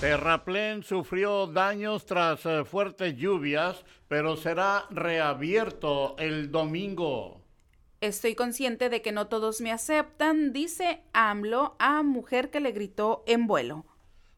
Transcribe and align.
Terraplén 0.00 0.82
sufrió 0.82 1.46
daños 1.46 2.06
tras 2.06 2.46
eh, 2.46 2.64
fuertes 2.64 3.16
lluvias, 3.18 3.84
pero 4.08 4.34
será 4.34 4.86
reabierto 4.88 6.16
el 6.18 6.50
domingo. 6.50 7.42
Estoy 8.00 8.34
consciente 8.34 8.88
de 8.88 9.02
que 9.02 9.12
no 9.12 9.26
todos 9.26 9.60
me 9.60 9.70
aceptan, 9.70 10.54
dice 10.54 11.02
AMLO 11.12 11.76
a 11.78 12.02
mujer 12.02 12.50
que 12.50 12.60
le 12.60 12.72
gritó 12.72 13.22
en 13.26 13.46
vuelo. 13.46 13.84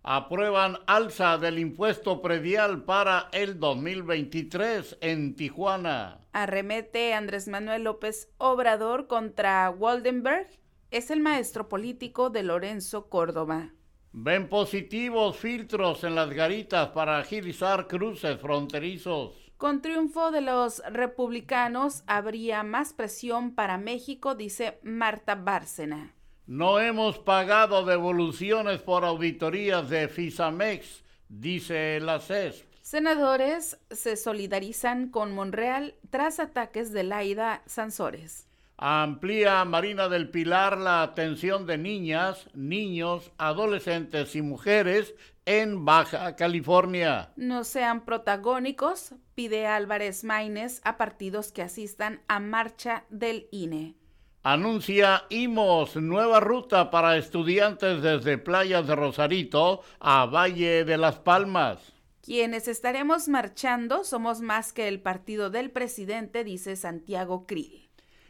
Aprueban 0.02 0.78
alza 0.88 1.38
del 1.38 1.60
impuesto 1.60 2.20
predial 2.22 2.82
para 2.82 3.28
el 3.30 3.60
2023 3.60 4.98
en 5.00 5.36
Tijuana. 5.36 6.18
Arremete 6.32 7.14
Andrés 7.14 7.46
Manuel 7.46 7.84
López 7.84 8.28
Obrador 8.38 9.06
contra 9.06 9.70
Waldenberg. 9.70 10.48
Es 10.90 11.12
el 11.12 11.20
maestro 11.20 11.68
político 11.68 12.30
de 12.30 12.42
Lorenzo 12.42 13.08
Córdoba. 13.08 13.70
Ven 14.14 14.48
positivos 14.48 15.38
filtros 15.38 16.04
en 16.04 16.14
las 16.14 16.28
garitas 16.30 16.88
para 16.88 17.18
agilizar 17.18 17.86
cruces 17.86 18.38
fronterizos. 18.38 19.32
Con 19.56 19.80
triunfo 19.80 20.30
de 20.30 20.42
los 20.42 20.82
republicanos 20.90 22.02
habría 22.06 22.62
más 22.62 22.92
presión 22.92 23.54
para 23.54 23.78
México, 23.78 24.34
dice 24.34 24.78
Marta 24.82 25.34
Bárcena. 25.34 26.14
No 26.46 26.78
hemos 26.78 27.18
pagado 27.20 27.86
devoluciones 27.86 28.82
por 28.82 29.04
auditorías 29.04 29.88
de 29.88 30.08
FISAMEX, 30.08 31.04
dice 31.28 31.98
la 32.00 32.20
CESP. 32.20 32.66
Senadores 32.82 33.78
se 33.90 34.16
solidarizan 34.16 35.08
con 35.08 35.32
Monreal 35.34 35.94
tras 36.10 36.38
ataques 36.38 36.92
de 36.92 37.04
Laida 37.04 37.62
Sansores. 37.64 38.48
Amplía 38.84 39.64
Marina 39.64 40.08
del 40.08 40.28
Pilar 40.28 40.76
la 40.76 41.04
atención 41.04 41.66
de 41.66 41.78
niñas, 41.78 42.50
niños, 42.52 43.30
adolescentes 43.38 44.34
y 44.34 44.42
mujeres 44.42 45.14
en 45.46 45.84
Baja 45.84 46.34
California. 46.34 47.30
No 47.36 47.62
sean 47.62 48.04
protagónicos, 48.04 49.14
pide 49.36 49.68
Álvarez 49.68 50.24
Maínez 50.24 50.80
a 50.82 50.96
partidos 50.96 51.52
que 51.52 51.62
asistan 51.62 52.22
a 52.26 52.40
marcha 52.40 53.04
del 53.08 53.46
INE. 53.52 53.94
Anuncia 54.42 55.26
IMOS 55.28 55.94
nueva 55.94 56.40
ruta 56.40 56.90
para 56.90 57.16
estudiantes 57.16 58.02
desde 58.02 58.36
playas 58.36 58.84
de 58.88 58.96
Rosarito 58.96 59.82
a 60.00 60.26
Valle 60.26 60.84
de 60.84 60.98
las 60.98 61.20
Palmas. 61.20 61.78
Quienes 62.20 62.66
estaremos 62.66 63.28
marchando 63.28 64.02
somos 64.02 64.40
más 64.40 64.72
que 64.72 64.88
el 64.88 65.00
partido 65.00 65.50
del 65.50 65.70
presidente, 65.70 66.42
dice 66.42 66.74
Santiago 66.74 67.46
Krill 67.46 67.81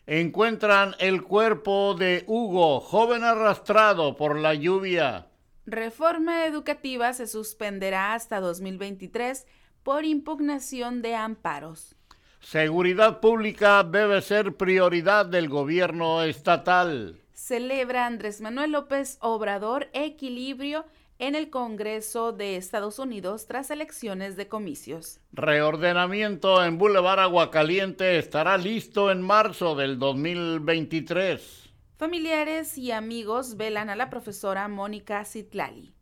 encuentran 0.07 0.95
el 0.99 1.23
cuerpo 1.23 1.95
de 1.95 2.25
Hugo, 2.27 2.81
joven 2.81 3.25
arrastrado 3.25 4.17
por 4.17 4.39
la 4.39 4.55
lluvia. 4.55 5.27
Reforma 5.67 6.45
educativa 6.47 7.13
se 7.13 7.27
suspenderá 7.27 8.15
hasta 8.15 8.41
2023 8.41 9.47
por 9.83 10.05
impugnación 10.05 11.03
de 11.03 11.15
amparos. 11.15 11.97
Seguridad 12.41 13.21
pública 13.21 13.85
debe 13.85 14.21
ser 14.21 14.57
prioridad 14.57 15.27
del 15.27 15.49
gobierno 15.49 16.23
estatal. 16.23 17.21
Celebra 17.33 18.07
Andrés 18.07 18.41
Manuel 18.41 18.73
López 18.73 19.19
Obrador 19.21 19.89
equilibrio 19.93 20.85
en 21.19 21.35
el 21.35 21.51
Congreso 21.51 22.33
de 22.33 22.57
Estados 22.57 22.99
Unidos 22.99 23.47
tras 23.47 23.71
elecciones 23.71 24.37
de 24.37 24.49
comicios. 24.49 25.21
Reordenamiento 25.33 26.65
en 26.65 26.79
Boulevard 26.79 27.21
Aguacaliente 27.21 28.19
estará 28.19 28.57
listo 28.59 29.11
en 29.11 29.23
marzo 29.23 29.75
del 29.75 29.99
2023. 29.99 31.71
Familiares 31.97 32.77
y 32.77 32.91
amigos 32.91 33.57
velan 33.57 33.89
a 33.89 33.97
la 33.97 34.11
profesora 34.11 34.67
Mónica 34.69 35.25
Citlali. 35.25 35.95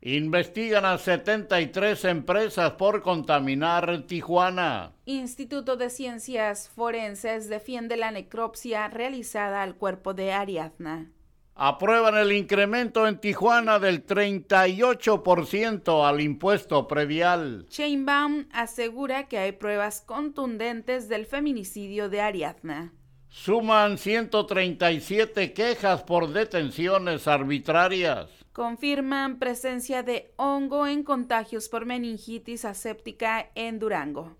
Investigan 0.00 0.84
a 0.84 0.96
73 0.98 2.04
empresas 2.04 2.72
por 2.72 3.02
contaminar 3.02 4.06
Tijuana. 4.06 4.92
Instituto 5.06 5.76
de 5.76 5.90
Ciencias 5.90 6.68
Forenses 6.68 7.48
defiende 7.48 7.96
la 7.96 8.10
necropsia 8.10 8.88
realizada 8.88 9.62
al 9.62 9.74
cuerpo 9.74 10.14
de 10.14 10.32
Ariadna 10.32 11.10
aprueban 11.58 12.16
el 12.16 12.32
incremento 12.32 13.06
en 13.08 13.18
Tijuana 13.18 13.80
del 13.80 14.06
38% 14.06 16.08
al 16.08 16.20
impuesto 16.20 16.86
predial. 16.86 17.66
Sheinbaum 17.68 18.46
asegura 18.52 19.26
que 19.26 19.38
hay 19.38 19.50
pruebas 19.52 20.00
contundentes 20.00 21.08
del 21.08 21.26
feminicidio 21.26 22.08
de 22.08 22.20
Ariadna. 22.20 22.92
Suman 23.28 23.98
137 23.98 25.52
quejas 25.52 26.04
por 26.04 26.32
detenciones 26.32 27.26
arbitrarias. 27.26 28.30
Confirman 28.52 29.40
presencia 29.40 30.04
de 30.04 30.32
hongo 30.36 30.86
en 30.86 31.02
contagios 31.02 31.68
por 31.68 31.86
meningitis 31.86 32.64
aséptica 32.64 33.50
en 33.56 33.80
Durango. 33.80 34.36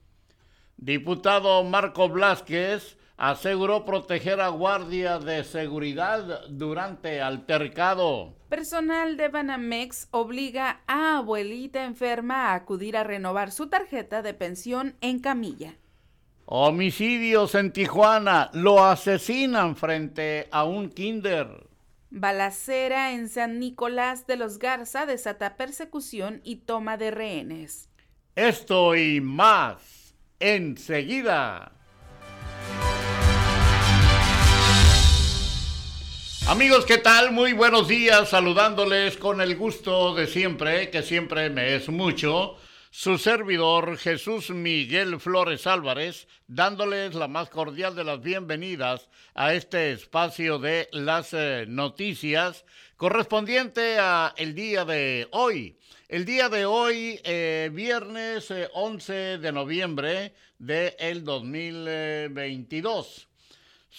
Diputado 0.77 1.65
Marco 1.65 2.09
Blasquez 2.09 2.98
aseguró 3.19 3.85
proteger 3.85 4.41
a 4.41 4.49
guardia 4.49 5.19
de 5.19 5.43
seguridad 5.45 6.47
durante 6.49 7.21
altercado. 7.21 8.37
Personal 8.49 9.17
de 9.17 9.29
Banamex 9.29 10.09
obliga 10.13 10.81
a 10.87 11.19
abuelita 11.19 11.85
enferma 11.85 12.47
a 12.47 12.55
acudir 12.55 12.97
a 12.97 13.05
renovar 13.05 13.51
su 13.51 13.69
tarjeta 13.69 14.23
de 14.23 14.33
pensión 14.35 14.95
en 15.01 15.19
camilla. 15.19 15.75
Homicidios 16.47 17.55
en 17.57 17.73
Tijuana. 17.73 18.51
Lo 18.55 18.83
asesinan 18.83 19.77
frente 19.77 20.49
a 20.51 20.65
un 20.65 20.89
kinder. 20.89 21.67
Balacera 22.11 23.13
en 23.13 23.29
San 23.29 23.59
Nicolás 23.59 24.27
de 24.27 24.37
los 24.37 24.59
Garza 24.59 25.05
desata 25.05 25.59
persecución 25.59 26.41
y 26.45 26.57
toma 26.57 26.97
de 26.97 27.11
rehenes. 27.11 27.91
Esto 28.35 28.97
y 28.97 29.21
más 29.21 30.15
enseguida. 30.41 31.78
Amigos, 36.49 36.87
¿qué 36.87 36.97
tal? 36.97 37.33
Muy 37.33 37.53
buenos 37.53 37.89
días, 37.89 38.31
saludándoles 38.31 39.19
con 39.19 39.43
el 39.43 39.55
gusto 39.55 40.15
de 40.15 40.27
siempre, 40.27 40.89
que 40.89 41.03
siempre 41.03 41.51
me 41.51 41.75
es 41.75 41.91
mucho, 41.91 42.57
su 42.91 43.19
servidor 43.19 43.99
Jesús 43.99 44.49
Miguel 44.49 45.21
Flores 45.21 45.67
Álvarez, 45.67 46.27
dándoles 46.47 47.15
la 47.15 47.29
más 47.29 47.51
cordial 47.51 47.95
de 47.95 48.05
las 48.05 48.23
bienvenidas 48.23 49.11
a 49.35 49.53
este 49.53 49.93
espacio 49.93 50.59
de 50.59 50.89
las 50.93 51.35
eh, 51.35 51.67
noticias 51.69 52.65
correspondiente 52.97 53.99
a 53.99 54.33
el 54.39 54.55
día 54.55 54.87
de 54.87 55.29
hoy. 55.33 55.79
El 56.09 56.25
día 56.25 56.49
de 56.49 56.65
hoy, 56.65 57.21
eh, 57.25 57.69
viernes 57.75 58.51
11 58.73 59.35
eh, 59.35 59.37
de 59.37 59.53
noviembre 59.53 60.35
del 60.59 60.95
el 60.99 61.25
2022. 61.25 63.28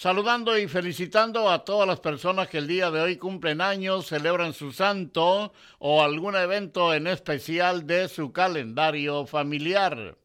Saludando 0.01 0.57
y 0.57 0.69
felicitando 0.69 1.49
a 1.49 1.65
todas 1.65 1.85
las 1.85 1.99
personas 1.99 2.47
que 2.47 2.59
el 2.59 2.67
día 2.67 2.89
de 2.89 3.01
hoy 3.01 3.17
cumplen 3.17 3.59
años, 3.59 4.07
celebran 4.07 4.53
su 4.53 4.71
santo 4.71 5.51
o 5.77 6.01
algún 6.01 6.37
evento 6.37 6.93
en 6.93 7.05
especial 7.05 7.85
de 7.85 8.07
su 8.07 8.31
calendario 8.31 9.25
familiar. 9.25 10.15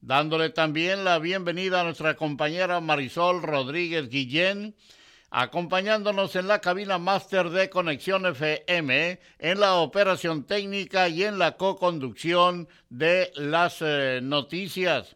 Dándole 0.00 0.48
también 0.48 1.04
la 1.04 1.18
bienvenida 1.18 1.82
a 1.82 1.84
nuestra 1.84 2.16
compañera 2.16 2.80
Marisol 2.80 3.42
Rodríguez 3.42 4.08
Guillén, 4.08 4.74
acompañándonos 5.28 6.34
en 6.34 6.48
la 6.48 6.62
cabina 6.62 6.96
máster 6.96 7.50
de 7.50 7.68
Conexión 7.68 8.24
FM, 8.24 9.20
en 9.38 9.60
la 9.60 9.74
operación 9.74 10.44
técnica 10.44 11.10
y 11.10 11.24
en 11.24 11.38
la 11.38 11.58
co-conducción 11.58 12.68
de 12.88 13.30
las 13.34 13.82
eh, 13.82 14.20
noticias 14.22 15.14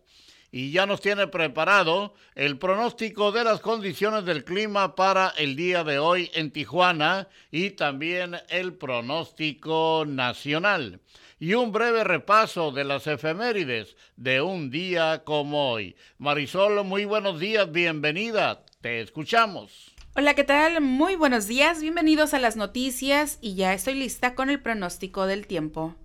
y 0.56 0.70
ya 0.70 0.86
nos 0.86 1.00
tiene 1.00 1.26
preparado 1.26 2.14
el 2.36 2.58
pronóstico 2.58 3.32
de 3.32 3.42
las 3.42 3.58
condiciones 3.58 4.24
del 4.24 4.44
clima 4.44 4.94
para 4.94 5.30
el 5.36 5.56
día 5.56 5.82
de 5.82 5.98
hoy 5.98 6.30
en 6.32 6.52
Tijuana 6.52 7.26
y 7.50 7.70
también 7.70 8.36
el 8.50 8.72
pronóstico 8.74 10.04
nacional. 10.06 11.00
Y 11.40 11.54
un 11.54 11.72
breve 11.72 12.04
repaso 12.04 12.70
de 12.70 12.84
las 12.84 13.08
efemérides 13.08 13.96
de 14.16 14.42
un 14.42 14.70
día 14.70 15.24
como 15.24 15.72
hoy. 15.72 15.96
Marisol, 16.18 16.84
muy 16.84 17.04
buenos 17.04 17.40
días, 17.40 17.72
bienvenida, 17.72 18.64
te 18.80 19.00
escuchamos. 19.00 19.92
Hola, 20.14 20.34
¿qué 20.34 20.44
tal? 20.44 20.80
Muy 20.80 21.16
buenos 21.16 21.48
días, 21.48 21.80
bienvenidos 21.80 22.32
a 22.32 22.38
las 22.38 22.54
noticias 22.54 23.38
y 23.40 23.56
ya 23.56 23.74
estoy 23.74 23.94
lista 23.94 24.36
con 24.36 24.50
el 24.50 24.62
pronóstico 24.62 25.26
del 25.26 25.48
tiempo. 25.48 25.96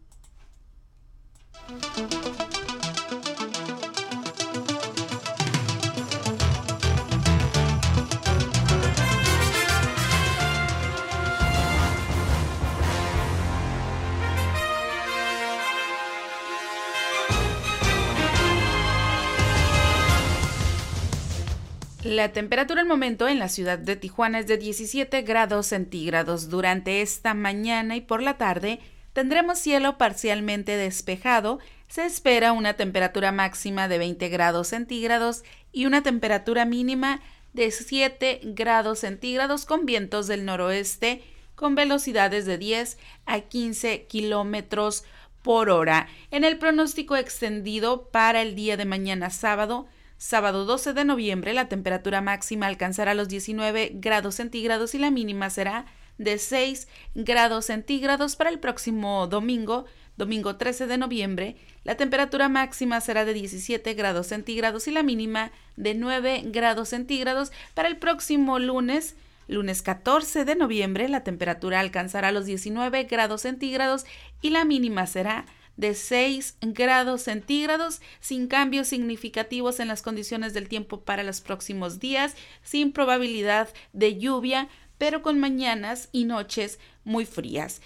La 22.09 22.33
temperatura 22.33 22.81
al 22.81 22.87
momento 22.87 23.27
en 23.27 23.37
la 23.37 23.49
ciudad 23.49 23.77
de 23.77 23.95
Tijuana 23.95 24.39
es 24.39 24.47
de 24.47 24.57
17 24.57 25.21
grados 25.21 25.67
centígrados. 25.67 26.49
Durante 26.49 27.03
esta 27.03 27.35
mañana 27.35 27.95
y 27.95 28.01
por 28.01 28.23
la 28.23 28.39
tarde 28.39 28.79
tendremos 29.13 29.59
cielo 29.59 29.99
parcialmente 29.99 30.75
despejado. 30.75 31.59
Se 31.87 32.07
espera 32.07 32.51
una 32.51 32.73
temperatura 32.73 33.31
máxima 33.31 33.87
de 33.87 33.99
20 33.99 34.27
grados 34.29 34.69
centígrados 34.69 35.43
y 35.71 35.85
una 35.85 36.01
temperatura 36.01 36.65
mínima 36.65 37.21
de 37.53 37.69
7 37.69 38.39
grados 38.43 39.01
centígrados 39.01 39.65
con 39.65 39.85
vientos 39.85 40.25
del 40.25 40.45
noroeste 40.45 41.21
con 41.53 41.75
velocidades 41.75 42.47
de 42.47 42.57
10 42.57 42.97
a 43.27 43.41
15 43.41 44.07
kilómetros 44.07 45.03
por 45.43 45.69
hora. 45.69 46.07
En 46.31 46.43
el 46.43 46.57
pronóstico 46.57 47.15
extendido 47.15 48.09
para 48.09 48.41
el 48.41 48.55
día 48.55 48.77
de 48.77 48.85
mañana 48.85 49.29
sábado, 49.29 49.87
Sábado 50.19 50.65
12 50.65 50.91
de 50.91 51.05
noviembre 51.05 51.53
la 51.53 51.69
temperatura 51.69 52.19
máxima 52.19 52.67
alcanzará 52.67 53.13
los 53.13 53.29
19 53.29 53.93
grados 53.95 54.35
centígrados 54.35 54.93
y 54.93 54.97
la 54.97 55.11
mínima 55.11 55.49
será 55.49 55.85
de 56.17 56.37
6 56.37 56.89
grados 57.15 57.67
centígrados 57.67 58.35
para 58.35 58.49
el 58.49 58.59
próximo 58.59 59.27
domingo, 59.27 59.85
domingo 60.17 60.57
13 60.57 60.87
de 60.87 60.97
noviembre, 60.97 61.55
la 61.85 61.95
temperatura 61.95 62.49
máxima 62.49 62.99
será 62.99 63.23
de 63.23 63.33
17 63.33 63.93
grados 63.93 64.27
centígrados 64.27 64.89
y 64.89 64.91
la 64.91 65.03
mínima 65.03 65.53
de 65.77 65.95
9 65.95 66.43
grados 66.47 66.89
centígrados. 66.89 67.53
Para 67.73 67.87
el 67.87 67.95
próximo 67.95 68.59
lunes, 68.59 69.15
lunes 69.47 69.81
14 69.81 70.43
de 70.43 70.55
noviembre, 70.55 71.07
la 71.07 71.23
temperatura 71.23 71.79
alcanzará 71.79 72.33
los 72.33 72.45
19 72.45 73.05
grados 73.05 73.43
centígrados 73.43 74.05
y 74.41 74.49
la 74.49 74.65
mínima 74.65 75.07
será 75.07 75.45
de 75.79 75.95
6 75.95 76.57
grados 76.59 77.21
centígrados, 77.21 78.01
sin 78.19 78.47
cambios 78.47 78.89
significativos 78.89 79.79
en 79.79 79.87
las 79.87 80.01
condiciones 80.01 80.53
del 80.53 80.67
tiempo 80.67 80.99
para 81.05 81.23
los 81.23 81.39
próximos 81.39 81.99
días, 81.99 82.35
sin 82.63 82.91
probabilidad 82.91 83.69
de 83.93 84.17
lluvia, 84.17 84.67
pero 84.97 85.21
con 85.21 85.39
mañanas 85.39 86.09
y 86.11 86.25
noches 86.25 86.79
muy 87.05 87.25
frías. 87.25 87.81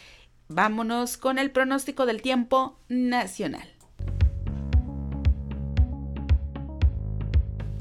Vámonos 0.47 1.17
con 1.17 1.37
el 1.37 1.51
pronóstico 1.51 2.07
del 2.07 2.23
tiempo 2.23 2.79
nacional. 2.89 3.69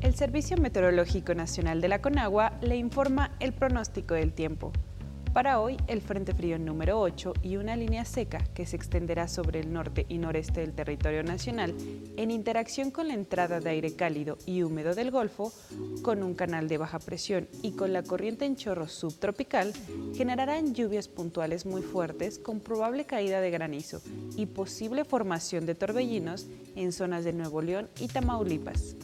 El 0.02 0.14
Servicio 0.14 0.58
Meteorológico 0.58 1.34
Nacional 1.34 1.80
de 1.80 1.88
la 1.88 2.02
Conagua 2.02 2.58
le 2.60 2.76
informa 2.76 3.30
el 3.40 3.54
pronóstico 3.54 4.12
del 4.12 4.34
tiempo. 4.34 4.72
Para 5.32 5.60
hoy, 5.60 5.78
el 5.86 6.02
Frente 6.02 6.34
Frío 6.34 6.58
número 6.58 7.00
8 7.00 7.32
y 7.42 7.56
una 7.56 7.74
línea 7.74 8.04
seca 8.04 8.44
que 8.52 8.66
se 8.66 8.76
extenderá 8.76 9.28
sobre 9.28 9.60
el 9.60 9.72
norte 9.72 10.04
y 10.10 10.18
noreste 10.18 10.60
del 10.60 10.74
territorio 10.74 11.22
nacional, 11.22 11.74
en 12.18 12.30
interacción 12.30 12.90
con 12.90 13.08
la 13.08 13.14
entrada 13.14 13.58
de 13.58 13.70
aire 13.70 13.96
cálido 13.96 14.36
y 14.44 14.62
húmedo 14.62 14.94
del 14.94 15.10
Golfo, 15.10 15.50
con 16.02 16.22
un 16.22 16.34
canal 16.34 16.68
de 16.68 16.76
baja 16.76 16.98
presión 16.98 17.48
y 17.62 17.72
con 17.72 17.94
la 17.94 18.02
corriente 18.02 18.44
en 18.44 18.56
chorro 18.56 18.88
subtropical, 18.88 19.72
generarán 20.14 20.74
lluvias 20.74 21.08
puntuales 21.08 21.64
muy 21.64 21.80
fuertes 21.80 22.38
con 22.38 22.60
probable 22.60 23.06
caída 23.06 23.40
de 23.40 23.50
granizo 23.50 24.02
y 24.36 24.44
posible 24.44 25.06
formación 25.06 25.64
de 25.64 25.74
torbellinos 25.74 26.46
en 26.76 26.92
zonas 26.92 27.24
de 27.24 27.32
Nuevo 27.32 27.62
León 27.62 27.88
y 27.98 28.08
Tamaulipas, 28.08 28.96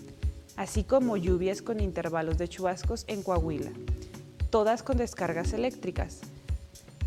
así 0.57 0.85
como 0.85 1.17
lluvias 1.17 1.63
con 1.63 1.81
intervalos 1.81 2.37
de 2.37 2.49
chubascos 2.49 3.07
en 3.09 3.23
Coahuila 3.23 3.73
todas 4.51 4.83
con 4.83 4.97
descargas 4.97 5.53
eléctricas. 5.53 6.21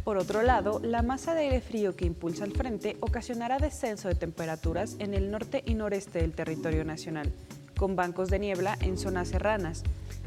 Por 0.03 0.17
otro 0.17 0.41
lado, 0.41 0.79
la 0.83 1.03
masa 1.03 1.35
de 1.35 1.41
aire 1.41 1.61
frío 1.61 1.95
que 1.95 2.05
impulsa 2.05 2.43
al 2.43 2.53
frente 2.53 2.97
ocasionará 3.01 3.59
descenso 3.59 4.07
de 4.07 4.15
temperaturas 4.15 4.95
en 4.99 5.13
el 5.13 5.29
norte 5.29 5.63
y 5.65 5.75
noreste 5.75 6.19
del 6.19 6.33
territorio 6.33 6.83
nacional, 6.83 7.31
con 7.77 7.95
bancos 7.95 8.29
de 8.29 8.39
niebla 8.39 8.77
en 8.81 8.97
zonas 8.97 9.27
serranas, 9.27 9.83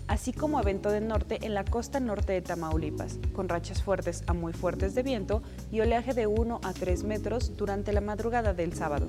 así 0.06 0.32
como 0.32 0.60
evento 0.60 0.90
del 0.90 1.08
norte 1.08 1.38
en 1.42 1.54
la 1.54 1.64
costa 1.64 1.98
norte 1.98 2.32
de 2.32 2.42
Tamaulipas, 2.42 3.18
con 3.32 3.48
rachas 3.48 3.82
fuertes 3.82 4.22
a 4.28 4.32
muy 4.32 4.52
fuertes 4.52 4.94
de 4.94 5.02
viento 5.02 5.42
y 5.72 5.80
oleaje 5.80 6.14
de 6.14 6.28
1 6.28 6.60
a 6.62 6.72
3 6.72 7.02
metros 7.04 7.56
durante 7.56 7.92
la 7.92 8.00
madrugada 8.00 8.54
del 8.54 8.74
sábado. 8.74 9.08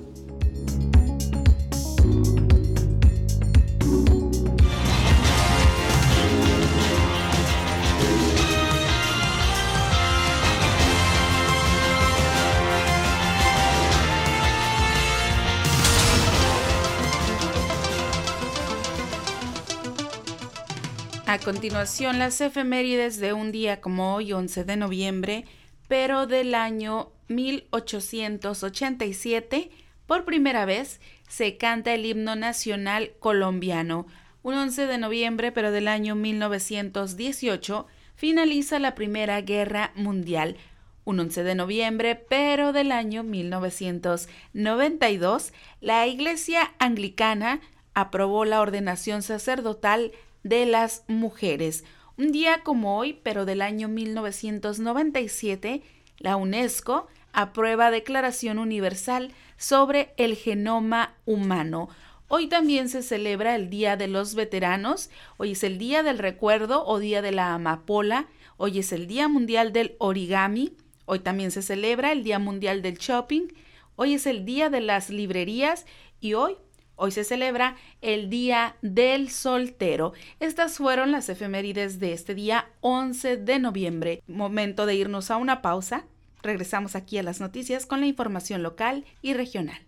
A 21.36 21.38
continuación, 21.38 22.18
las 22.18 22.40
efemérides 22.40 23.18
de 23.18 23.34
un 23.34 23.52
día 23.52 23.82
como 23.82 24.14
hoy, 24.14 24.32
11 24.32 24.64
de 24.64 24.76
noviembre, 24.76 25.44
pero 25.86 26.26
del 26.26 26.54
año 26.54 27.12
1887, 27.28 29.70
por 30.06 30.24
primera 30.24 30.64
vez 30.64 30.98
se 31.28 31.58
canta 31.58 31.92
el 31.92 32.06
himno 32.06 32.36
nacional 32.36 33.12
colombiano. 33.18 34.06
Un 34.42 34.54
11 34.54 34.86
de 34.86 34.96
noviembre, 34.96 35.52
pero 35.52 35.72
del 35.72 35.88
año 35.88 36.14
1918, 36.14 37.86
finaliza 38.14 38.78
la 38.78 38.94
Primera 38.94 39.38
Guerra 39.42 39.92
Mundial. 39.94 40.56
Un 41.04 41.20
11 41.20 41.44
de 41.44 41.54
noviembre, 41.54 42.14
pero 42.14 42.72
del 42.72 42.90
año 42.90 43.24
1992, 43.24 45.52
la 45.82 46.06
Iglesia 46.06 46.72
Anglicana 46.78 47.60
aprobó 47.92 48.46
la 48.46 48.62
ordenación 48.62 49.20
sacerdotal 49.20 50.12
de 50.48 50.66
las 50.66 51.04
mujeres. 51.08 51.84
Un 52.16 52.32
día 52.32 52.62
como 52.62 52.98
hoy, 52.98 53.20
pero 53.22 53.44
del 53.44 53.62
año 53.62 53.88
1997, 53.88 55.82
la 56.18 56.36
UNESCO 56.36 57.06
aprueba 57.32 57.90
Declaración 57.90 58.58
Universal 58.58 59.32
sobre 59.56 60.14
el 60.16 60.36
Genoma 60.36 61.14
Humano. 61.26 61.88
Hoy 62.28 62.48
también 62.48 62.88
se 62.88 63.02
celebra 63.02 63.54
el 63.54 63.70
Día 63.70 63.96
de 63.96 64.08
los 64.08 64.34
Veteranos, 64.34 65.10
hoy 65.36 65.52
es 65.52 65.62
el 65.62 65.78
Día 65.78 66.02
del 66.02 66.18
Recuerdo 66.18 66.84
o 66.86 66.98
Día 66.98 67.22
de 67.22 67.32
la 67.32 67.54
Amapola, 67.54 68.26
hoy 68.56 68.78
es 68.80 68.92
el 68.92 69.06
Día 69.06 69.28
Mundial 69.28 69.72
del 69.72 69.94
Origami, 69.98 70.72
hoy 71.04 71.20
también 71.20 71.50
se 71.50 71.62
celebra 71.62 72.10
el 72.12 72.24
Día 72.24 72.38
Mundial 72.38 72.82
del 72.82 72.98
Shopping, 72.98 73.48
Hoy 73.96 74.12
es 74.12 74.26
el 74.26 74.44
Día 74.44 74.68
de 74.68 74.82
las 74.82 75.08
Librerías. 75.08 75.86
Y 76.20 76.34
hoy 76.34 76.56
Hoy 76.96 77.10
se 77.12 77.24
celebra 77.24 77.76
el 78.00 78.30
Día 78.30 78.76
del 78.80 79.30
Soltero. 79.30 80.14
Estas 80.40 80.78
fueron 80.78 81.12
las 81.12 81.28
efemérides 81.28 82.00
de 82.00 82.14
este 82.14 82.34
día 82.34 82.70
11 82.80 83.36
de 83.36 83.58
noviembre. 83.58 84.22
Momento 84.26 84.86
de 84.86 84.94
irnos 84.94 85.30
a 85.30 85.36
una 85.36 85.60
pausa. 85.60 86.06
Regresamos 86.42 86.96
aquí 86.96 87.18
a 87.18 87.22
las 87.22 87.38
noticias 87.38 87.84
con 87.84 88.00
la 88.00 88.06
información 88.06 88.62
local 88.62 89.04
y 89.20 89.34
regional. 89.34 89.78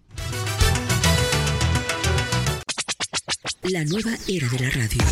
La 3.63 3.85
nueva 3.85 4.11
era 4.29 4.49
de 4.49 4.59
la 4.59 4.71
radio. 4.71 5.03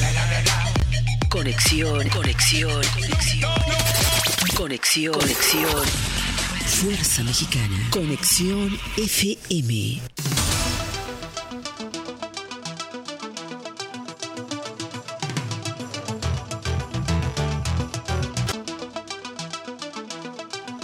Conexión, 1.31 2.09
conexión, 2.11 2.83
conexión. 2.95 3.53
Conexión, 4.55 5.15
conexión. 5.15 5.87
Fuerza 6.67 7.23
Mexicana. 7.23 7.89
Conexión 7.91 8.79
FM. 8.99 10.01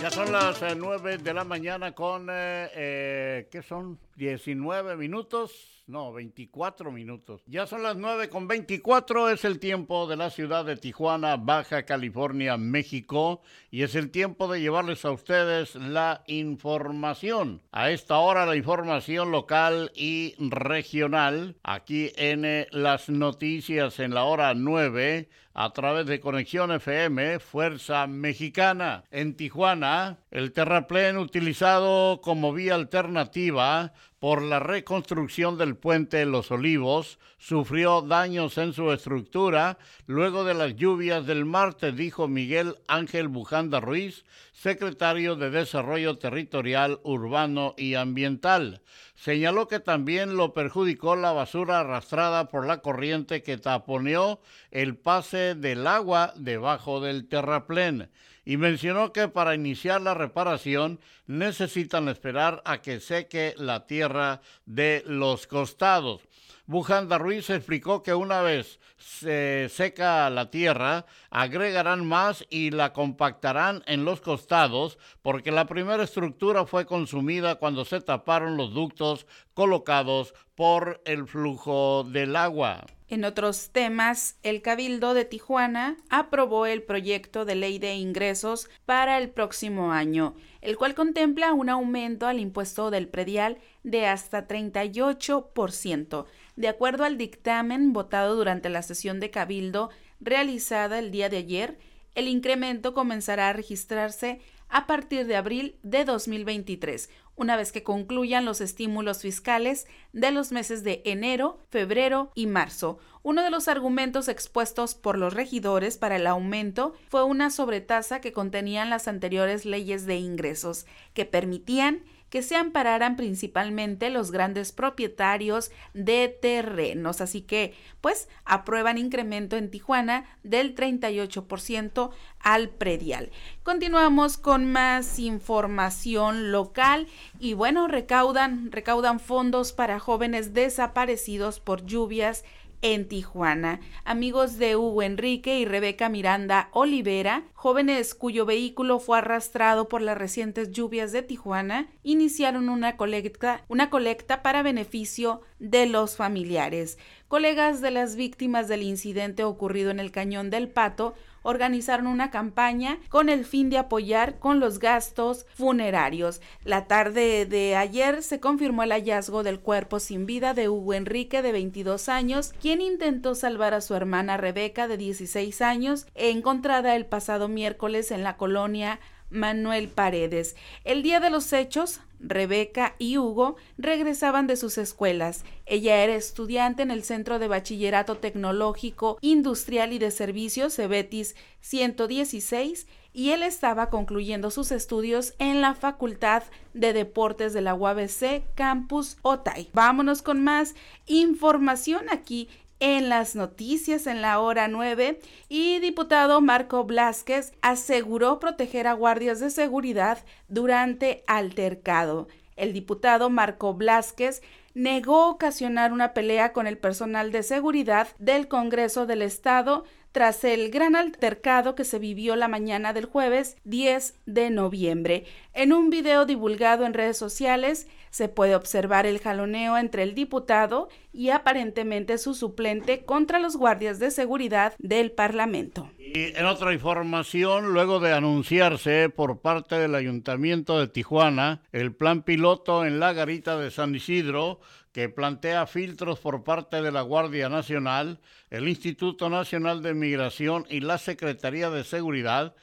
Ya 0.03 0.11
son 0.11 0.33
las 0.33 0.61
eh, 0.63 0.75
9 0.77 1.19
de 1.19 1.33
la 1.33 1.45
mañana 1.45 1.93
con, 1.93 2.27
eh, 2.29 2.69
eh, 2.75 3.49
¿qué 3.53 3.63
son? 3.63 4.01
19 4.17 4.97
minutos, 4.97 5.85
no, 5.87 6.13
24 6.13 6.91
minutos. 6.91 7.43
Ya 7.47 7.67
son 7.67 7.85
las 7.85 7.97
9 7.97 8.29
con 8.29 8.49
24, 8.49 9.31
es 9.31 9.45
el 9.45 9.61
tiempo 9.61 10.09
de 10.09 10.17
la 10.17 10.31
ciudad 10.31 10.65
de 10.65 10.77
Tijuana, 10.77 11.37
Baja 11.37 11.85
California, 11.85 12.57
México, 12.57 13.43
y 13.71 13.83
es 13.83 13.95
el 13.95 14.11
tiempo 14.11 14.53
de 14.53 14.61
llevarles 14.61 15.05
a 15.05 15.13
ustedes 15.13 15.77
la 15.77 16.25
información. 16.27 17.63
A 17.71 17.93
esta 17.93 18.19
hora 18.19 18.45
la 18.45 18.57
información 18.57 19.31
local 19.31 19.93
y 19.95 20.35
regional, 20.39 21.55
aquí 21.63 22.11
en 22.17 22.45
eh, 22.45 22.67
las 22.73 23.09
noticias 23.09 24.01
en 24.01 24.15
la 24.15 24.25
hora 24.25 24.55
9 24.55 25.29
a 25.55 25.73
través 25.73 26.07
de 26.07 26.21
Conexión 26.21 26.73
FM, 26.73 27.39
Fuerza 27.39 28.07
Mexicana. 28.07 29.05
En 29.11 29.37
Tijuana, 29.37 30.19
el 30.31 30.53
terraplén 30.53 31.19
utilizado 31.19 32.21
como 32.23 32.53
vía 32.53 32.75
alternativa 32.75 33.93
por 34.19 34.41
la 34.41 34.61
reconstrucción 34.61 35.59
del 35.59 35.77
puente 35.77 36.25
Los 36.27 36.53
Olivos 36.53 37.19
sufrió 37.39 38.03
daños 38.03 38.57
en 38.57 38.73
su 38.73 38.93
estructura 38.93 39.79
luego 40.07 40.45
de 40.45 40.55
las 40.55 40.77
lluvias 40.77 41.27
del 41.27 41.45
martes, 41.45 41.97
dijo 41.97 42.29
Miguel 42.29 42.77
Ángel 42.87 43.27
Bujanda 43.27 43.81
Ruiz, 43.81 44.25
secretario 44.53 45.35
de 45.35 45.51
Desarrollo 45.51 46.19
Territorial, 46.19 47.01
Urbano 47.03 47.75
y 47.77 47.95
Ambiental. 47.95 48.81
Señaló 49.23 49.69
que 49.69 49.79
también 49.79 50.37
lo 50.37 50.53
perjudicó 50.53 51.15
la 51.15 51.31
basura 51.31 51.79
arrastrada 51.79 52.49
por 52.49 52.67
la 52.67 52.79
corriente 52.79 53.45
que 53.45 53.57
taponeó 53.57 54.41
el 54.73 54.97
pase 54.97 55.55
del 55.55 55.87
agua 55.87 56.33
debajo 56.35 57.01
del 57.01 57.29
terraplén 57.29 58.11
y 58.45 58.57
mencionó 58.57 59.13
que 59.13 59.29
para 59.29 59.55
iniciar 59.55 60.01
la 60.01 60.15
reparación 60.15 60.99
necesitan 61.29 62.09
esperar 62.09 62.63
a 62.65 62.83
que 62.83 62.99
seque 62.99 63.55
la 63.57 63.87
tierra 63.87 64.41
de 64.67 65.05
los 65.07 65.47
costados. 65.47 66.23
Bujanda 66.67 67.19
Ruiz 67.19 67.51
explicó 67.51 68.03
que 68.03 68.15
una 68.15 68.41
vez 68.41 68.79
se 68.97 69.69
seca 69.69 70.31
la 70.31 70.51
tierra, 70.51 71.07
agregarán 71.31 72.07
más 72.07 72.47
y 72.51 72.71
la 72.71 72.93
compactarán 72.93 73.83
en 73.87 74.05
los 74.05 74.21
costados 74.21 74.97
porque 75.23 75.51
la 75.51 75.67
primera 75.67 76.05
estructura 76.05 76.65
fue 76.65 76.87
consumida 76.87 77.57
cuando 77.57 77.85
se 77.85 78.01
taparon 78.01 78.57
los 78.57 78.73
ductos 78.73 79.27
colocados 79.55 80.35
por 80.55 81.01
el 81.05 81.27
flujo 81.27 82.05
del 82.05 82.37
agua. 82.37 82.87
En 83.09 83.25
otros 83.25 83.69
temas, 83.73 84.39
el 84.43 84.63
Cabildo 84.63 85.13
de 85.13 85.27
Tijuana 85.27 85.99
aprobó 86.09 86.65
el 86.65 86.83
proyecto 86.83 87.45
de 87.45 87.57
ley 87.57 87.79
de 87.79 87.95
ingresos 87.95 88.71
para 88.87 89.19
el 89.19 89.29
próximo 89.29 89.93
año, 89.93 90.35
el 90.63 90.79
cual 90.79 90.95
contempla 90.95 91.53
un 91.53 91.69
aumento 91.69 92.27
al 92.27 92.41
impuesto 92.41 92.91
del 92.91 93.09
predial 93.09 93.59
de 93.83 94.07
hasta 94.07 94.49
38%. 94.49 96.25
De 96.57 96.69
acuerdo 96.69 97.05
al 97.05 97.19
dictamen 97.19 97.93
votado 97.93 98.35
durante 98.35 98.71
la 98.71 98.81
sesión 98.81 99.21
de 99.21 99.31
Cabildo 99.31 99.91
realizada 100.19 100.99
el 100.99 101.11
día 101.11 101.29
de 101.29 101.37
ayer, 101.37 101.79
el 102.15 102.29
incremento 102.29 102.95
comenzará 102.95 103.51
a 103.51 103.53
registrarse 103.53 104.41
a 104.69 104.87
partir 104.87 105.27
de 105.27 105.37
abril 105.37 105.77
de 105.83 106.07
2023, 106.07 107.11
una 107.37 107.57
vez 107.57 107.73
que 107.73 107.83
concluyan 107.83 108.45
los 108.45 108.61
estímulos 108.61 109.23
fiscales 109.23 109.87
de 110.13 110.31
los 110.31 110.53
meses 110.53 110.85
de 110.85 111.03
enero, 111.05 111.59
febrero 111.71 112.31
y 112.35 112.47
marzo. 112.47 112.99
Uno 113.23 113.43
de 113.43 113.51
los 113.51 113.69
argumentos 113.69 114.29
expuestos 114.29 114.95
por 114.95 115.17
los 115.17 115.33
regidores 115.33 115.97
para 115.97 116.17
el 116.17 116.27
aumento 116.27 116.95
fue 117.09 117.25
una 117.25 117.51
sobretasa 117.51 118.21
que 118.21 118.33
contenían 118.33 118.91
las 118.91 119.09
anteriores 119.09 119.65
leyes 119.65 120.07
de 120.07 120.17
ingresos, 120.17 120.87
que 121.15 121.25
permitían 121.25 122.05
que 122.33 122.41
se 122.41 122.57
ampararan 122.57 123.15
principalmente 123.15 124.09
los 124.09 124.31
grandes 124.31 124.73
propietarios 124.73 125.71
de 125.93 126.29
terrenos. 126.29 127.21
Así 127.21 127.43
que, 127.43 127.75
pues, 128.01 128.27
aprueban 128.47 128.97
incremento 128.97 129.57
en 129.57 129.71
Tijuana 129.71 130.25
del 130.43 130.75
38% 130.75 132.11
al 132.41 132.71
predial. 132.71 133.31
Continuamos 133.65 134.39
con 134.39 134.65
más 134.65 135.19
información 135.19 136.53
local 136.53 137.07
y 137.39 137.53
bueno, 137.53 137.87
recaudan, 137.87 138.73
recaudan 138.73 139.21
fondos 139.21 139.75
para 139.75 139.99
jóvenes 139.99 140.55
desaparecidos 140.55 141.61
por 141.61 141.85
lluvias 141.85 142.47
en 142.83 143.09
Tijuana. 143.09 143.81
Amigos 144.05 144.59
de 144.59 144.77
Hugo 144.77 145.03
Enrique 145.03 145.59
y 145.59 145.65
Rebeca 145.65 146.09
Miranda 146.09 146.69
Olivera, 146.73 147.45
jóvenes 147.55 148.15
cuyo 148.15 148.45
vehículo 148.45 148.99
fue 148.99 149.19
arrastrado 149.19 149.89
por 149.89 150.03
las 150.03 150.19
recientes 150.19 150.73
lluvias 150.73 151.13
de 151.13 151.23
Tijuana, 151.23 151.89
iniciaron 152.03 152.69
una 152.69 152.97
colecta, 152.97 153.65
una 153.69 153.89
colecta 153.89 154.43
para 154.43 154.63
beneficio 154.63 155.41
de 155.61 155.87
los 155.87 156.17
familiares. 156.17 156.99
Colegas 157.29 157.81
de 157.81 157.93
las 157.93 158.17
víctimas 158.17 158.69
del 158.69 158.83
incidente 158.83 159.45
ocurrido 159.45 159.91
en 159.91 160.01
el 160.01 160.11
Cañón 160.11 160.51
del 160.51 160.69
Pato 160.69 161.15
organizaron 161.43 162.07
una 162.07 162.31
campaña 162.31 162.99
con 163.09 163.29
el 163.29 163.45
fin 163.45 163.71
de 163.71 163.79
apoyar 163.79 164.39
con 164.39 164.61
los 164.61 164.79
gastos 164.79 165.47
funerarios. 165.55 166.41
La 166.65 166.87
tarde 166.87 167.47
de 167.47 167.77
ayer 167.77 168.23
se 168.23 168.41
confirmó 168.41 168.83
el 168.83 168.93
hallazgo 168.93 169.43
del 169.43 169.61
cuerpo 169.61 170.01
sin 170.01 170.27
vida 170.27 170.55
de 170.55 170.69
Hugo 170.69 170.95
Enrique 170.95 171.43
de 171.43 171.53
22 171.53 172.09
años, 172.09 172.53
quien 172.61 172.81
intentó 172.81 173.35
salvar 173.35 173.75
a 173.75 173.81
su 173.81 173.95
hermana 173.95 174.37
Rebeca 174.37 174.89
de 174.89 174.97
16 174.97 175.63
años, 175.63 176.07
encontrada 176.15 176.97
el 176.97 177.07
pasado 177.07 177.49
miércoles 177.49 178.11
en 178.11 178.23
la 178.23 178.37
colonia 178.37 179.01
Manuel 179.33 179.89
Paredes. 179.89 180.57
El 180.85 181.03
día 181.03 181.21
de 181.21 181.31
los 181.31 181.53
hechos, 181.53 182.01
Rebeca 182.21 182.95
y 182.99 183.19
Hugo 183.19 183.57
regresaban 183.79 184.47
de 184.47 184.57
sus 184.57 184.79
escuelas. 184.79 185.45
Ella 185.67 186.03
era 186.05 186.15
estudiante 186.15 186.83
en 186.83 186.91
el 186.91 187.03
Centro 187.03 187.39
de 187.39 187.49
Bachillerato 187.49 188.17
Tecnológico, 188.17 189.19
Industrial 189.21 189.93
y 189.93 189.99
de 189.99 190.11
Servicios 190.11 190.77
Cebetis 190.77 191.35
116 191.61 192.87
y 193.15 193.31
él 193.31 193.43
estaba 193.43 193.91
concluyendo 193.91 194.51
sus 194.51 194.73
estudios 194.73 195.35
en 195.39 195.61
la 195.61 195.75
Facultad 195.75 196.45
de 196.73 196.93
Deportes 196.93 197.53
de 197.53 197.61
la 197.61 197.75
UABC 197.75 198.43
Campus 198.55 199.19
Otay. 199.23 199.69
Vámonos 199.75 200.23
con 200.23 200.43
más 200.43 200.75
información 201.07 202.07
aquí 202.11 202.49
en 202.83 203.09
las 203.09 203.37
noticias 203.37 204.09
en 204.09 204.23
la 204.23 204.41
hora 204.41 204.67
9 204.67 205.21
y 205.49 205.79
diputado 205.79 206.41
Marco 206.41 206.83
Blasquez 206.83 207.53
aseguró 207.63 208.41
proteger 208.41 208.89
a 208.89 208.93
guardias 208.93 209.39
de 209.39 209.51
seguridad 209.51 210.19
durante 210.49 211.23
altercado. 211.29 212.27
El 212.57 212.73
diputado 212.73 213.31
Marco 213.31 213.73
Blasquez 213.73 214.43
negó 214.75 215.29
ocasionar 215.29 215.93
una 215.93 216.13
pelea 216.13 216.53
con 216.53 216.67
el 216.67 216.77
personal 216.77 217.31
de 217.31 217.45
seguridad 217.45 218.09
del 218.19 218.49
Congreso 218.49 219.07
del 219.07 219.23
Estado 219.23 219.85
tras 220.13 220.45
el 220.45 220.71
gran 220.71 220.95
altercado 220.95 221.75
que 221.75 221.85
se 221.85 221.99
vivió 221.99 222.37
la 222.37 222.49
mañana 222.49 222.93
del 222.93 223.07
jueves 223.07 223.57
10 223.65 224.15
de 224.27 224.51
noviembre. 224.51 225.25
En 225.55 225.73
un 225.73 225.91
video 225.91 226.27
divulgado 226.27 226.87
en 226.87 226.95
redes 226.95 227.17
sociales 227.17 227.89
se 228.11 228.29
puede 228.29 228.55
observar 228.55 229.07
el 229.07 229.21
jaloneo 229.21 229.79
entre 229.79 230.03
el 230.03 230.15
diputado 230.15 230.91
y 231.15 231.31
aparentemente 231.31 232.19
su 232.19 232.35
suplente 232.35 233.05
contra 233.05 233.39
los 233.39 233.57
guardias 233.57 233.99
de 233.99 234.11
seguridad 234.11 234.75
del 234.79 235.13
Parlamento. 235.13 235.91
Y 235.99 236.37
en 236.37 236.45
otra 236.45 236.75
información, 236.75 237.73
luego 237.73 238.01
de 238.01 238.13
anunciarse 238.13 239.09
por 239.09 239.41
parte 239.41 239.77
del 239.77 239.95
Ayuntamiento 239.95 240.79
de 240.79 240.89
Tijuana 240.89 241.63
el 241.73 241.95
plan 241.95 242.23
piloto 242.23 242.85
en 242.85 243.01
la 243.01 243.15
garita 243.15 243.57
de 243.57 243.71
San 243.71 243.95
Isidro, 243.95 244.61
que 244.93 245.09
plantea 245.09 245.67
filtros 245.67 246.19
por 246.21 246.45
parte 246.45 246.83
de 246.83 246.93
la 246.93 247.03
Guardia 247.03 247.49
Nacional, 247.49 248.21
el 248.51 248.69
Instituto 248.69 249.31
Nacional 249.31 249.83
de 249.83 249.95
Migración 249.95 250.67
y 250.69 250.81
la 250.81 250.99
Secretaría 250.99 251.71
de 251.71 251.85
Seguridad, 251.85 252.55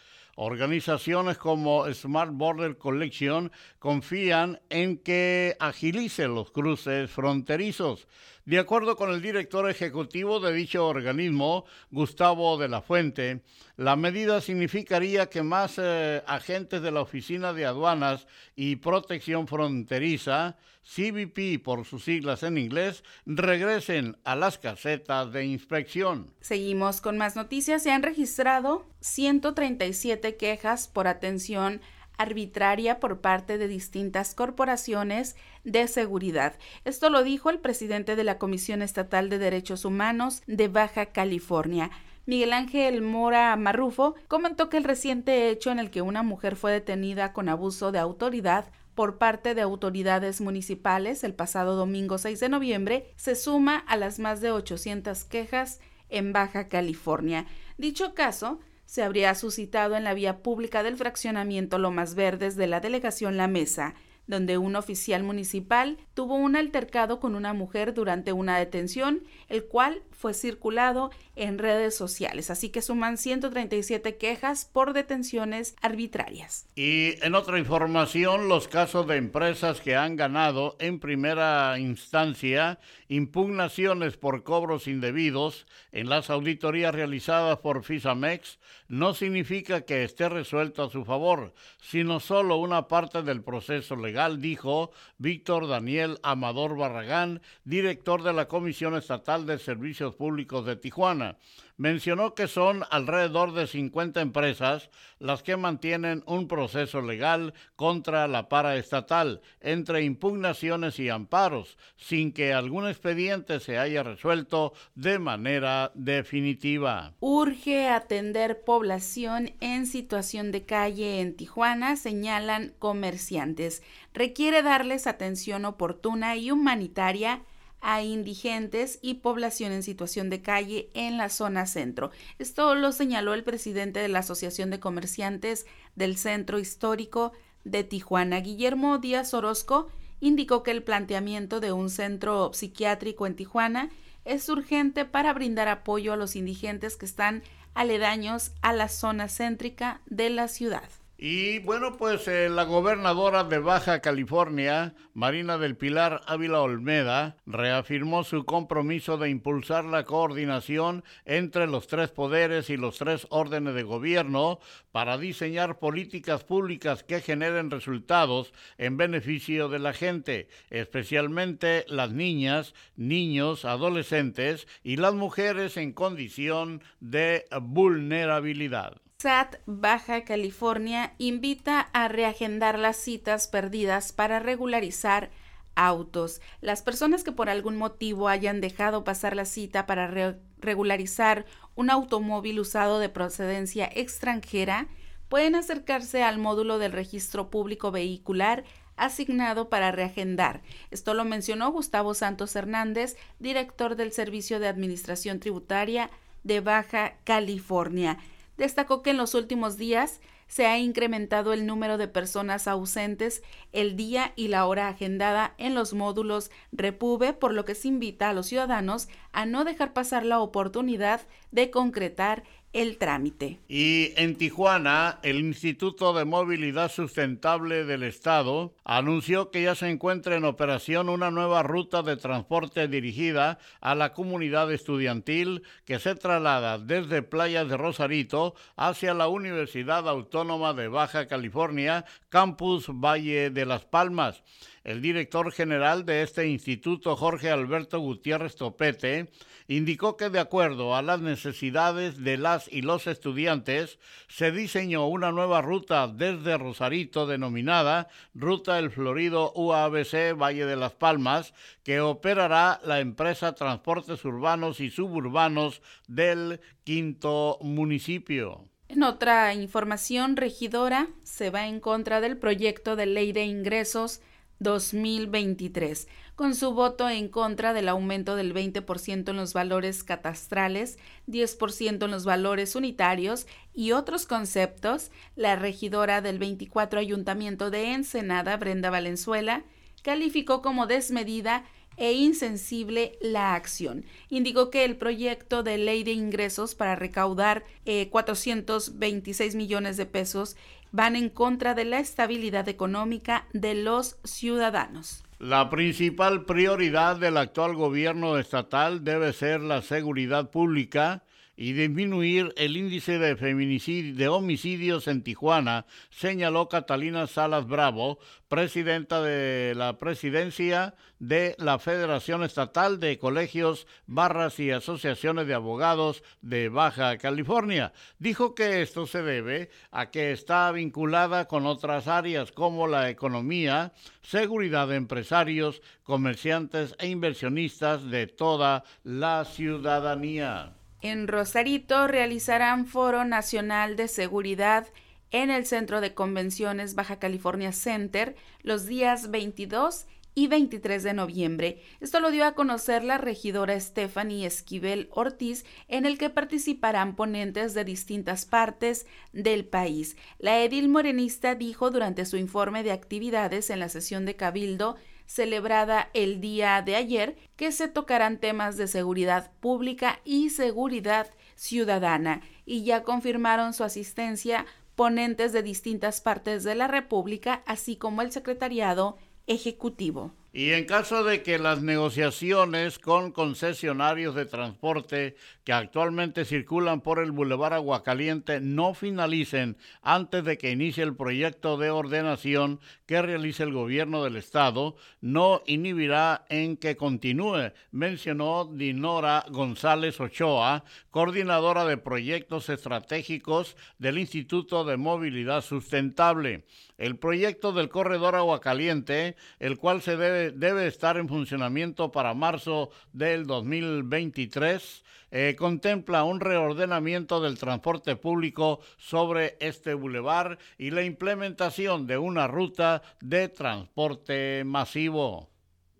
Organizaciones 0.41 1.37
como 1.37 1.85
Smart 1.93 2.31
Border 2.31 2.77
Collection 2.77 3.51
confían 3.77 4.61
en 4.69 4.97
que 4.97 5.57
agilice 5.59 6.29
los 6.29 6.49
cruces 6.51 7.11
fronterizos. 7.11 8.07
De 8.49 8.57
acuerdo 8.57 8.95
con 8.95 9.11
el 9.11 9.21
director 9.21 9.69
ejecutivo 9.69 10.39
de 10.39 10.51
dicho 10.51 10.87
organismo, 10.87 11.65
Gustavo 11.91 12.57
de 12.57 12.67
la 12.67 12.81
Fuente, 12.81 13.43
la 13.77 13.95
medida 13.95 14.41
significaría 14.41 15.29
que 15.29 15.43
más 15.43 15.75
eh, 15.77 16.23
agentes 16.25 16.81
de 16.81 16.89
la 16.89 17.01
Oficina 17.01 17.53
de 17.53 17.67
Aduanas 17.67 18.25
y 18.55 18.77
Protección 18.77 19.47
Fronteriza, 19.47 20.57
CBP 20.81 21.63
por 21.63 21.85
sus 21.85 22.05
siglas 22.05 22.41
en 22.41 22.57
inglés, 22.57 23.03
regresen 23.27 24.17
a 24.23 24.35
las 24.35 24.57
casetas 24.57 25.31
de 25.31 25.45
inspección. 25.45 26.33
Seguimos 26.41 27.01
con 27.01 27.19
más 27.19 27.35
noticias. 27.35 27.83
Se 27.83 27.91
han 27.91 28.01
registrado 28.01 28.89
137 29.01 30.37
quejas 30.37 30.87
por 30.87 31.07
atención 31.07 31.81
arbitraria 32.19 32.99
por 32.99 33.21
parte 33.21 33.57
de 33.57 33.67
distintas 33.67 34.35
corporaciones 34.35 35.35
de 35.63 35.87
seguridad. 35.87 36.53
Esto 36.85 37.09
lo 37.09 37.23
dijo 37.23 37.49
el 37.49 37.59
presidente 37.59 38.15
de 38.15 38.23
la 38.23 38.37
Comisión 38.37 38.83
Estatal 38.83 39.29
de 39.29 39.39
Derechos 39.39 39.85
Humanos 39.85 40.43
de 40.45 40.67
Baja 40.67 41.07
California. 41.07 41.89
Miguel 42.25 42.53
Ángel 42.53 43.01
Mora 43.01 43.55
Marrufo 43.55 44.13
comentó 44.27 44.69
que 44.69 44.77
el 44.77 44.83
reciente 44.83 45.49
hecho 45.49 45.71
en 45.71 45.79
el 45.79 45.89
que 45.89 46.03
una 46.03 46.21
mujer 46.21 46.55
fue 46.55 46.71
detenida 46.71 47.33
con 47.33 47.49
abuso 47.49 47.91
de 47.91 47.99
autoridad 47.99 48.65
por 48.93 49.17
parte 49.17 49.55
de 49.55 49.61
autoridades 49.61 50.41
municipales 50.41 51.23
el 51.23 51.33
pasado 51.33 51.77
domingo 51.77 52.17
6 52.17 52.39
de 52.39 52.49
noviembre 52.49 53.13
se 53.15 53.35
suma 53.35 53.77
a 53.77 53.95
las 53.95 54.19
más 54.19 54.41
de 54.41 54.51
800 54.51 55.23
quejas 55.23 55.79
en 56.09 56.33
Baja 56.33 56.67
California. 56.67 57.45
Dicho 57.77 58.13
caso 58.13 58.59
se 58.89 59.03
habría 59.03 59.35
suscitado 59.35 59.95
en 59.95 60.03
la 60.03 60.15
vía 60.15 60.39
pública 60.39 60.81
del 60.81 60.97
fraccionamiento 60.97 61.77
Lomas 61.77 62.15
Verdes 62.15 62.55
de 62.55 62.65
la 62.65 62.79
delegación 62.79 63.37
La 63.37 63.47
Mesa, 63.47 63.93
donde 64.25 64.57
un 64.57 64.75
oficial 64.75 65.21
municipal 65.21 65.99
tuvo 66.15 66.33
un 66.33 66.55
altercado 66.55 67.19
con 67.19 67.35
una 67.35 67.53
mujer 67.53 67.93
durante 67.93 68.33
una 68.33 68.57
detención, 68.57 69.21
el 69.47 69.65
cual 69.65 70.01
fue 70.19 70.33
circulado 70.33 71.11
en 71.37 71.57
redes 71.57 71.95
sociales. 71.95 72.49
Así 72.51 72.69
que 72.69 72.81
suman 72.81 73.17
137 73.17 74.17
quejas 74.17 74.65
por 74.65 74.91
detenciones 74.91 75.75
arbitrarias. 75.81 76.67
Y 76.75 77.15
en 77.23 77.35
otra 77.35 77.57
información, 77.57 78.49
los 78.49 78.67
casos 78.67 79.07
de 79.07 79.15
empresas 79.15 79.79
que 79.79 79.95
han 79.95 80.17
ganado 80.17 80.75
en 80.79 80.99
primera 80.99 81.79
instancia 81.79 82.79
impugnaciones 83.07 84.17
por 84.17 84.43
cobros 84.43 84.87
indebidos 84.87 85.65
en 85.93 86.09
las 86.09 86.29
auditorías 86.29 86.93
realizadas 86.93 87.57
por 87.59 87.83
FISAMEX 87.83 88.59
no 88.89 89.13
significa 89.13 89.81
que 89.81 90.03
esté 90.03 90.27
resuelto 90.27 90.83
a 90.83 90.89
su 90.89 91.05
favor, 91.05 91.53
sino 91.79 92.19
solo 92.19 92.57
una 92.57 92.87
parte 92.87 93.23
del 93.23 93.41
proceso 93.41 93.95
legal, 93.95 94.41
dijo 94.41 94.91
Víctor 95.17 95.67
Daniel 95.67 96.19
Amador 96.23 96.75
Barragán, 96.75 97.41
director 97.63 98.23
de 98.23 98.33
la 98.33 98.47
Comisión 98.47 98.95
Estatal 98.95 99.45
de 99.45 99.59
Servicios 99.59 100.08
Públicos 100.15 100.65
de 100.65 100.75
Tijuana 100.75 101.37
mencionó 101.79 102.35
que 102.35 102.49
son 102.49 102.83
alrededor 102.91 103.53
de 103.53 103.65
50 103.65 104.19
empresas 104.19 104.89
las 105.17 105.43
que 105.43 105.55
mantienen 105.55 106.23
un 106.27 106.49
proceso 106.49 107.01
legal 107.01 107.53
contra 107.77 108.27
la 108.27 108.49
paraestatal 108.49 109.41
entre 109.61 110.03
impugnaciones 110.03 110.99
y 110.99 111.07
amparos, 111.07 111.77
sin 111.95 112.33
que 112.33 112.53
algún 112.53 112.85
expediente 112.85 113.61
se 113.61 113.77
haya 113.77 114.03
resuelto 114.03 114.73
de 114.95 115.19
manera 115.19 115.91
definitiva. 115.95 117.13
Urge 117.21 117.87
atender 117.87 118.61
población 118.65 119.53
en 119.61 119.85
situación 119.85 120.51
de 120.51 120.63
calle 120.63 121.21
en 121.21 121.33
Tijuana, 121.37 121.95
señalan 121.95 122.73
comerciantes. 122.77 123.83
Requiere 124.13 124.63
darles 124.63 125.07
atención 125.07 125.63
oportuna 125.63 126.35
y 126.35 126.51
humanitaria 126.51 127.41
a 127.81 128.01
indigentes 128.01 128.99
y 129.01 129.15
población 129.15 129.71
en 129.71 129.83
situación 129.83 130.29
de 130.29 130.41
calle 130.41 130.89
en 130.93 131.17
la 131.17 131.29
zona 131.29 131.65
centro. 131.65 132.11
Esto 132.37 132.75
lo 132.75 132.91
señaló 132.91 133.33
el 133.33 133.43
presidente 133.43 133.99
de 133.99 134.07
la 134.07 134.19
Asociación 134.19 134.69
de 134.69 134.79
Comerciantes 134.79 135.65
del 135.95 136.17
Centro 136.17 136.59
Histórico 136.59 137.31
de 137.63 137.83
Tijuana, 137.83 138.39
Guillermo 138.39 138.97
Díaz 138.97 139.33
Orozco, 139.33 139.89
indicó 140.19 140.63
que 140.63 140.71
el 140.71 140.83
planteamiento 140.83 141.59
de 141.59 141.71
un 141.71 141.89
centro 141.89 142.51
psiquiátrico 142.53 143.25
en 143.27 143.35
Tijuana 143.35 143.89
es 144.25 144.49
urgente 144.49 145.05
para 145.05 145.33
brindar 145.33 145.67
apoyo 145.67 146.13
a 146.13 146.17
los 146.17 146.35
indigentes 146.35 146.97
que 146.97 147.05
están 147.05 147.43
aledaños 147.73 148.51
a 148.61 148.73
la 148.73 148.89
zona 148.89 149.27
céntrica 149.29 150.01
de 150.05 150.29
la 150.29 150.47
ciudad. 150.47 150.89
Y 151.21 151.59
bueno, 151.59 151.97
pues 151.97 152.29
eh, 152.29 152.47
la 152.47 152.63
gobernadora 152.63 153.43
de 153.43 153.59
Baja 153.59 153.99
California, 153.99 154.95
Marina 155.13 155.57
del 155.57 155.75
Pilar 155.75 156.21
Ávila 156.27 156.61
Olmeda, 156.61 157.35
reafirmó 157.45 158.23
su 158.23 158.45
compromiso 158.45 159.17
de 159.17 159.29
impulsar 159.29 159.83
la 159.83 160.05
coordinación 160.05 161.03
entre 161.25 161.67
los 161.67 161.87
tres 161.87 162.09
poderes 162.09 162.69
y 162.69 162.77
los 162.77 162.99
tres 162.99 163.27
órdenes 163.31 163.75
de 163.75 163.83
gobierno 163.83 164.59
para 164.93 165.17
diseñar 165.17 165.79
políticas 165.79 166.45
públicas 166.45 167.03
que 167.03 167.19
generen 167.19 167.69
resultados 167.69 168.53
en 168.77 168.95
beneficio 168.95 169.67
de 169.67 169.79
la 169.79 169.91
gente, 169.91 170.47
especialmente 170.69 171.83
las 171.89 172.13
niñas, 172.13 172.73
niños, 172.95 173.65
adolescentes 173.65 174.69
y 174.83 174.95
las 174.95 175.15
mujeres 175.15 175.75
en 175.75 175.91
condición 175.91 176.81
de 177.01 177.45
vulnerabilidad. 177.59 179.01
SAT 179.21 179.57
Baja 179.65 180.23
California 180.23 181.13
invita 181.17 181.81
a 181.81 182.07
reagendar 182.07 182.79
las 182.79 182.95
citas 182.95 183.49
perdidas 183.49 184.13
para 184.13 184.39
regularizar 184.39 185.29
autos. 185.75 186.39
Las 186.61 186.83
personas 186.83 187.25
que 187.25 187.33
por 187.33 187.49
algún 187.49 187.75
motivo 187.75 188.29
hayan 188.29 188.61
dejado 188.61 189.03
pasar 189.03 189.35
la 189.35 189.43
cita 189.43 189.85
para 189.85 190.37
regularizar 190.61 191.45
un 191.75 191.89
automóvil 191.89 192.61
usado 192.61 192.99
de 192.99 193.09
procedencia 193.09 193.89
extranjera 193.93 194.87
pueden 195.27 195.55
acercarse 195.55 196.23
al 196.23 196.37
módulo 196.37 196.79
del 196.79 196.93
registro 196.93 197.49
público 197.49 197.91
vehicular 197.91 198.63
asignado 198.95 199.67
para 199.67 199.91
reagendar. 199.91 200.61
Esto 200.91 201.13
lo 201.13 201.25
mencionó 201.25 201.73
Gustavo 201.73 202.13
Santos 202.13 202.55
Hernández, 202.55 203.17
director 203.37 203.97
del 203.97 204.13
Servicio 204.13 204.61
de 204.61 204.69
Administración 204.69 205.41
Tributaria 205.41 206.09
de 206.45 206.61
Baja 206.61 207.15
California 207.25 208.17
destacó 208.59 209.01
que 209.01 209.09
en 209.09 209.17
los 209.17 209.33
últimos 209.33 209.77
días 209.77 210.19
se 210.47 210.65
ha 210.65 210.77
incrementado 210.77 211.53
el 211.53 211.65
número 211.65 211.97
de 211.97 212.07
personas 212.07 212.67
ausentes 212.67 213.41
el 213.71 213.95
día 213.95 214.33
y 214.35 214.49
la 214.49 214.65
hora 214.65 214.89
agendada 214.89 215.53
en 215.57 215.75
los 215.75 215.93
módulos 215.93 216.51
Repube, 216.71 217.33
por 217.33 217.53
lo 217.53 217.65
que 217.65 217.75
se 217.75 217.87
invita 217.87 218.29
a 218.29 218.33
los 218.33 218.47
ciudadanos 218.47 219.07
a 219.31 219.45
no 219.45 219.63
dejar 219.63 219.93
pasar 219.93 220.25
la 220.25 220.39
oportunidad 220.39 221.21
de 221.51 221.71
concretar 221.71 222.43
el 222.71 222.97
trámite. 222.97 223.59
Y 223.67 224.13
en 224.15 224.35
Tijuana, 224.35 225.19
el 225.23 225.39
Instituto 225.39 226.13
de 226.13 226.25
Movilidad 226.25 226.91
Sustentable 226.91 227.83
del 227.83 228.03
Estado 228.03 228.75
anunció 228.83 229.49
que 229.49 229.63
ya 229.63 229.75
se 229.75 229.89
encuentra 229.89 230.35
en 230.35 230.45
operación 230.45 231.09
una 231.09 231.31
nueva 231.31 231.63
ruta 231.63 232.03
de 232.03 232.15
transporte 232.15 232.87
dirigida 232.87 233.57
a 233.81 233.95
la 233.95 234.13
comunidad 234.13 234.71
estudiantil 234.71 235.63
que 235.85 235.99
se 235.99 236.15
traslada 236.15 236.77
desde 236.77 237.23
Playas 237.23 237.69
de 237.69 237.77
Rosarito 237.77 238.53
hacia 238.75 239.13
la 239.13 239.27
Universidad 239.27 240.07
Autónoma 240.07 240.73
de 240.73 240.87
Baja 240.87 241.27
California, 241.27 242.05
Campus 242.29 242.87
Valle 242.89 243.49
de 243.49 243.65
las 243.65 243.85
Palmas. 243.85 244.43
El 244.89 245.03
director 245.03 245.51
general 245.51 246.03
de 246.03 246.23
este 246.23 246.47
instituto, 246.47 247.15
Jorge 247.15 247.51
Alberto 247.51 247.99
Gutiérrez 247.99 248.55
Topete, 248.55 249.29
indicó 249.67 250.17
que 250.17 250.31
de 250.31 250.39
acuerdo 250.39 250.95
a 250.95 251.03
las 251.03 251.21
necesidades 251.21 252.23
de 252.23 252.37
las 252.37 252.67
y 252.73 252.81
los 252.81 253.05
estudiantes, 253.05 253.99
se 254.27 254.51
diseñó 254.51 255.05
una 255.05 255.31
nueva 255.31 255.61
ruta 255.61 256.07
desde 256.07 256.57
Rosarito 256.57 257.27
denominada 257.27 258.07
Ruta 258.33 258.79
El 258.79 258.89
Florido 258.89 259.53
UABC 259.53 260.35
Valle 260.35 260.65
de 260.65 260.75
las 260.75 260.93
Palmas, 260.93 261.53
que 261.83 262.01
operará 262.01 262.81
la 262.83 262.99
empresa 262.99 263.53
Transportes 263.53 264.25
Urbanos 264.25 264.79
y 264.79 264.89
Suburbanos 264.89 265.83
del 266.07 266.61
quinto 266.83 267.59
municipio. 267.61 268.65
En 268.87 269.03
otra 269.03 269.53
información, 269.53 270.35
regidora 270.35 271.09
se 271.21 271.51
va 271.51 271.67
en 271.67 271.79
contra 271.79 272.21
del 272.21 272.37
proyecto 272.37 272.95
de 272.95 273.05
ley 273.05 273.33
de 273.33 273.43
ingresos 273.43 274.21
2023, 274.59 276.07
con 276.35 276.55
su 276.55 276.73
voto 276.73 277.09
en 277.09 277.29
contra 277.29 277.73
del 277.73 277.89
aumento 277.89 278.35
del 278.35 278.53
20% 278.53 279.29
en 279.29 279.35
los 279.37 279.53
valores 279.53 280.03
catastrales, 280.03 280.97
10% 281.27 282.05
en 282.05 282.11
los 282.11 282.25
valores 282.25 282.75
unitarios 282.75 283.47
y 283.73 283.91
otros 283.91 284.25
conceptos, 284.25 285.11
la 285.35 285.55
regidora 285.55 286.21
del 286.21 286.39
24 286.39 286.99
Ayuntamiento 286.99 287.71
de 287.71 287.93
Ensenada, 287.93 288.57
Brenda 288.57 288.89
Valenzuela, 288.89 289.63
calificó 290.03 290.61
como 290.61 290.87
desmedida 290.87 291.65
e 291.99 292.13
insensible 292.13 293.17
la 293.21 293.55
acción. 293.55 294.05
Indicó 294.29 294.69
que 294.69 294.85
el 294.85 294.95
proyecto 294.95 295.63
de 295.63 295.77
ley 295.77 296.03
de 296.03 296.13
ingresos 296.13 296.73
para 296.73 296.95
recaudar 296.95 297.65
426 298.09 299.53
eh, 299.53 299.57
millones 299.57 299.97
de 299.97 300.05
pesos 300.05 300.55
van 300.91 301.15
en 301.15 301.29
contra 301.29 301.73
de 301.73 301.85
la 301.85 301.99
estabilidad 301.99 302.67
económica 302.67 303.45
de 303.53 303.75
los 303.75 304.17
ciudadanos. 304.23 305.23
La 305.39 305.69
principal 305.69 306.45
prioridad 306.45 307.15
del 307.15 307.37
actual 307.37 307.75
gobierno 307.75 308.37
estatal 308.37 309.03
debe 309.03 309.31
ser 309.31 309.61
la 309.61 309.81
seguridad 309.81 310.49
pública 310.49 311.23
y 311.61 311.73
disminuir 311.73 312.53
el 312.55 312.77
índice 312.77 313.19
de, 313.19 313.35
de 313.35 314.27
homicidios 314.29 315.09
en 315.09 315.23
Tijuana, 315.23 315.85
señaló 316.09 316.69
Catalina 316.69 317.27
Salas 317.27 317.67
Bravo, 317.67 318.17
presidenta 318.47 319.21
de 319.21 319.73
la 319.75 319.97
presidencia 319.97 320.95
de 321.19 321.57
la 321.59 321.77
Federación 321.77 322.43
Estatal 322.43 323.01
de 323.01 323.19
Colegios, 323.19 323.87
Barras 324.07 324.57
y 324.61 324.71
Asociaciones 324.71 325.47
de 325.47 325.53
Abogados 325.53 326.23
de 326.41 326.69
Baja 326.69 327.17
California. 327.17 327.91
Dijo 328.19 328.55
que 328.55 328.81
esto 328.81 329.05
se 329.05 329.21
debe 329.21 329.69
a 329.91 330.11
que 330.11 330.31
está 330.31 330.71
vinculada 330.71 331.49
con 331.49 331.65
otras 331.65 332.07
áreas 332.07 332.53
como 332.53 332.87
la 332.87 333.09
economía, 333.09 333.91
seguridad 334.21 334.87
de 334.87 334.95
empresarios, 334.95 335.81
comerciantes 336.03 336.95
e 336.99 337.09
inversionistas 337.09 338.09
de 338.09 338.27
toda 338.27 338.85
la 339.03 339.43
ciudadanía. 339.43 340.78
En 341.01 341.29
Rosarito 341.29 342.07
realizarán 342.07 342.85
Foro 342.85 343.23
Nacional 343.23 343.95
de 343.95 344.09
Seguridad 344.09 344.87
en 345.31 345.49
el 345.49 345.65
Centro 345.65 346.01
de 346.01 346.13
Convenciones 346.13 346.93
Baja 346.93 347.19
California 347.19 347.71
Center 347.71 348.35
los 348.63 348.85
días 348.85 349.31
22 349.31 350.07
y 350.35 350.47
23 350.47 351.03
de 351.03 351.13
noviembre. 351.13 351.81
Esto 352.01 352.19
lo 352.19 352.31
dio 352.31 352.45
a 352.45 352.53
conocer 352.53 353.03
la 353.03 353.17
regidora 353.17 353.79
Stephanie 353.79 354.45
Esquivel 354.45 355.07
Ortiz, 355.11 355.65
en 355.87 356.05
el 356.05 356.17
que 356.17 356.29
participarán 356.29 357.15
ponentes 357.15 357.73
de 357.73 357.85
distintas 357.85 358.45
partes 358.45 359.05
del 359.31 359.65
país. 359.65 360.17
La 360.37 360.61
edil 360.61 360.89
morenista 360.89 361.55
dijo 361.55 361.91
durante 361.91 362.25
su 362.25 362.35
informe 362.35 362.83
de 362.83 362.91
actividades 362.91 363.69
en 363.69 363.79
la 363.79 363.89
sesión 363.89 364.25
de 364.25 364.35
Cabildo 364.35 364.97
celebrada 365.29 366.09
el 366.15 366.41
día 366.41 366.81
de 366.81 366.95
ayer, 366.95 367.37
que 367.55 367.71
se 367.71 367.87
tocarán 367.87 368.39
temas 368.39 368.77
de 368.77 368.87
seguridad 368.87 369.51
pública 369.59 370.21
y 370.25 370.49
seguridad 370.49 371.27
ciudadana, 371.55 372.41
y 372.65 372.83
ya 372.83 373.03
confirmaron 373.03 373.73
su 373.73 373.83
asistencia 373.83 374.65
ponentes 374.95 375.53
de 375.53 375.61
distintas 375.61 376.19
partes 376.19 376.63
de 376.63 376.73
la 376.73 376.87
República, 376.87 377.61
así 377.67 377.95
como 377.95 378.23
el 378.23 378.31
secretariado 378.31 379.17
ejecutivo. 379.45 380.33
Y 380.51 380.71
en 380.71 380.85
caso 380.85 381.23
de 381.23 381.43
que 381.43 381.59
las 381.59 381.83
negociaciones 381.83 382.97
con 382.97 383.31
concesionarios 383.31 384.33
de 384.33 384.47
transporte 384.47 385.35
que 385.63 385.73
actualmente 385.73 386.43
circulan 386.43 387.01
por 387.01 387.19
el 387.19 387.31
Boulevard 387.31 387.73
Aguacaliente 387.73 388.59
no 388.59 388.95
finalicen 388.95 389.77
antes 390.01 390.43
de 390.43 390.57
que 390.57 390.71
inicie 390.71 391.03
el 391.03 391.15
proyecto 391.15 391.77
de 391.77 391.91
ordenación 391.91 392.79
que 393.05 393.21
realice 393.21 393.61
el 393.61 393.73
gobierno 393.73 394.23
del 394.23 394.37
estado, 394.37 394.95
no 395.21 395.61
inhibirá 395.67 396.45
en 396.49 396.77
que 396.77 396.97
continúe, 396.97 397.71
mencionó 397.91 398.65
Dinora 398.65 399.45
González 399.51 400.19
Ochoa, 400.19 400.83
coordinadora 401.11 401.85
de 401.85 401.97
proyectos 401.97 402.69
estratégicos 402.69 403.77
del 403.99 404.17
Instituto 404.17 404.83
de 404.83 404.97
Movilidad 404.97 405.61
Sustentable. 405.61 406.65
El 406.99 407.17
proyecto 407.17 407.71
del 407.71 407.87
corredor 407.87 408.35
Aguacaliente, 408.35 409.37
el 409.57 409.77
cual 409.77 410.01
se 410.01 410.17
debe 410.17 410.85
estar 410.85 411.15
en 411.15 411.29
funcionamiento 411.29 412.11
para 412.11 412.33
marzo 412.33 412.91
del 413.13 413.47
2023. 413.47 415.05
Eh, 415.31 415.55
contempla 415.57 416.25
un 416.25 416.41
reordenamiento 416.41 417.39
del 417.39 417.57
transporte 417.57 418.17
público 418.17 418.81
sobre 418.97 419.55
este 419.61 419.93
bulevar 419.93 420.59
y 420.77 420.91
la 420.91 421.03
implementación 421.03 422.05
de 422.05 422.17
una 422.17 422.47
ruta 422.47 423.01
de 423.21 423.47
transporte 423.47 424.63
masivo. 424.65 425.49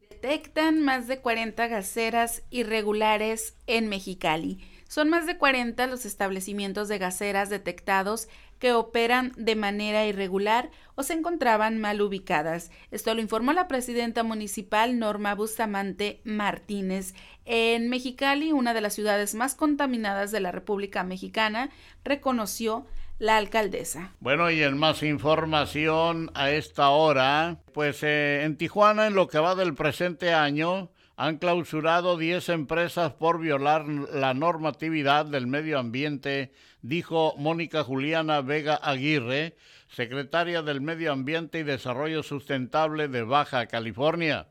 Detectan 0.10 0.82
más 0.82 1.08
de 1.08 1.20
40 1.20 1.68
gaseras 1.68 2.44
irregulares 2.50 3.56
en 3.68 3.88
Mexicali. 3.88 4.60
Son 4.90 5.08
más 5.08 5.28
de 5.28 5.38
40 5.38 5.86
los 5.86 6.04
establecimientos 6.08 6.88
de 6.88 6.98
gaseras 6.98 7.52
detectados 7.52 8.28
que 8.58 8.74
operan 8.74 9.34
de 9.38 9.56
manera 9.56 10.08
irregular 10.08 10.72
o 10.96 11.04
se 11.04 11.14
encontraban 11.14 11.78
mal 11.78 12.02
ubicadas. 12.02 12.72
Esto 12.90 13.14
lo 13.14 13.22
informó 13.22 13.54
la 13.54 13.68
presidenta 13.68 14.24
municipal 14.24 14.98
Norma 14.98 15.36
Bustamante 15.36 16.22
Martínez. 16.24 17.14
En 17.46 17.88
Mexicali, 17.88 18.52
una 18.52 18.74
de 18.74 18.82
las 18.82 18.96
ciudades 18.96 19.36
más 19.36 19.54
contaminadas 19.54 20.32
de 20.32 20.40
la 20.40 20.52
República 20.52 21.04
Mexicana, 21.04 21.70
reconoció 22.04 22.88
la 23.20 23.38
alcaldesa. 23.38 24.14
Bueno, 24.20 24.50
y 24.50 24.64
en 24.64 24.76
más 24.76 25.04
información 25.04 26.32
a 26.34 26.50
esta 26.50 26.90
hora, 26.90 27.60
pues 27.74 28.02
eh, 28.02 28.42
en 28.44 28.58
Tijuana, 28.58 29.06
en 29.06 29.14
lo 29.14 29.28
que 29.28 29.38
va 29.38 29.54
del 29.54 29.76
presente 29.76 30.34
año, 30.34 30.90
han 31.20 31.38
clausurado 31.38 32.16
10 32.16 32.48
empresas 32.48 33.12
por 33.12 33.42
violar 33.42 33.86
la 33.86 34.34
normatividad 34.34 35.26
del 35.26 35.48
medio 35.48 35.78
ambiente, 35.78 36.54
dijo 36.82 37.34
Mónica 37.38 37.84
Juliana 37.84 38.40
Vega 38.40 38.76
Aguirre, 38.76 39.58
secretaria 39.90 40.62
del 40.62 40.80
Medio 40.80 41.12
Ambiente 41.12 41.60
y 41.60 41.64
Desarrollo 41.64 42.24
Sustentable 42.24 43.10
de 43.10 43.24
Baja 43.24 43.66
California. 43.66 44.48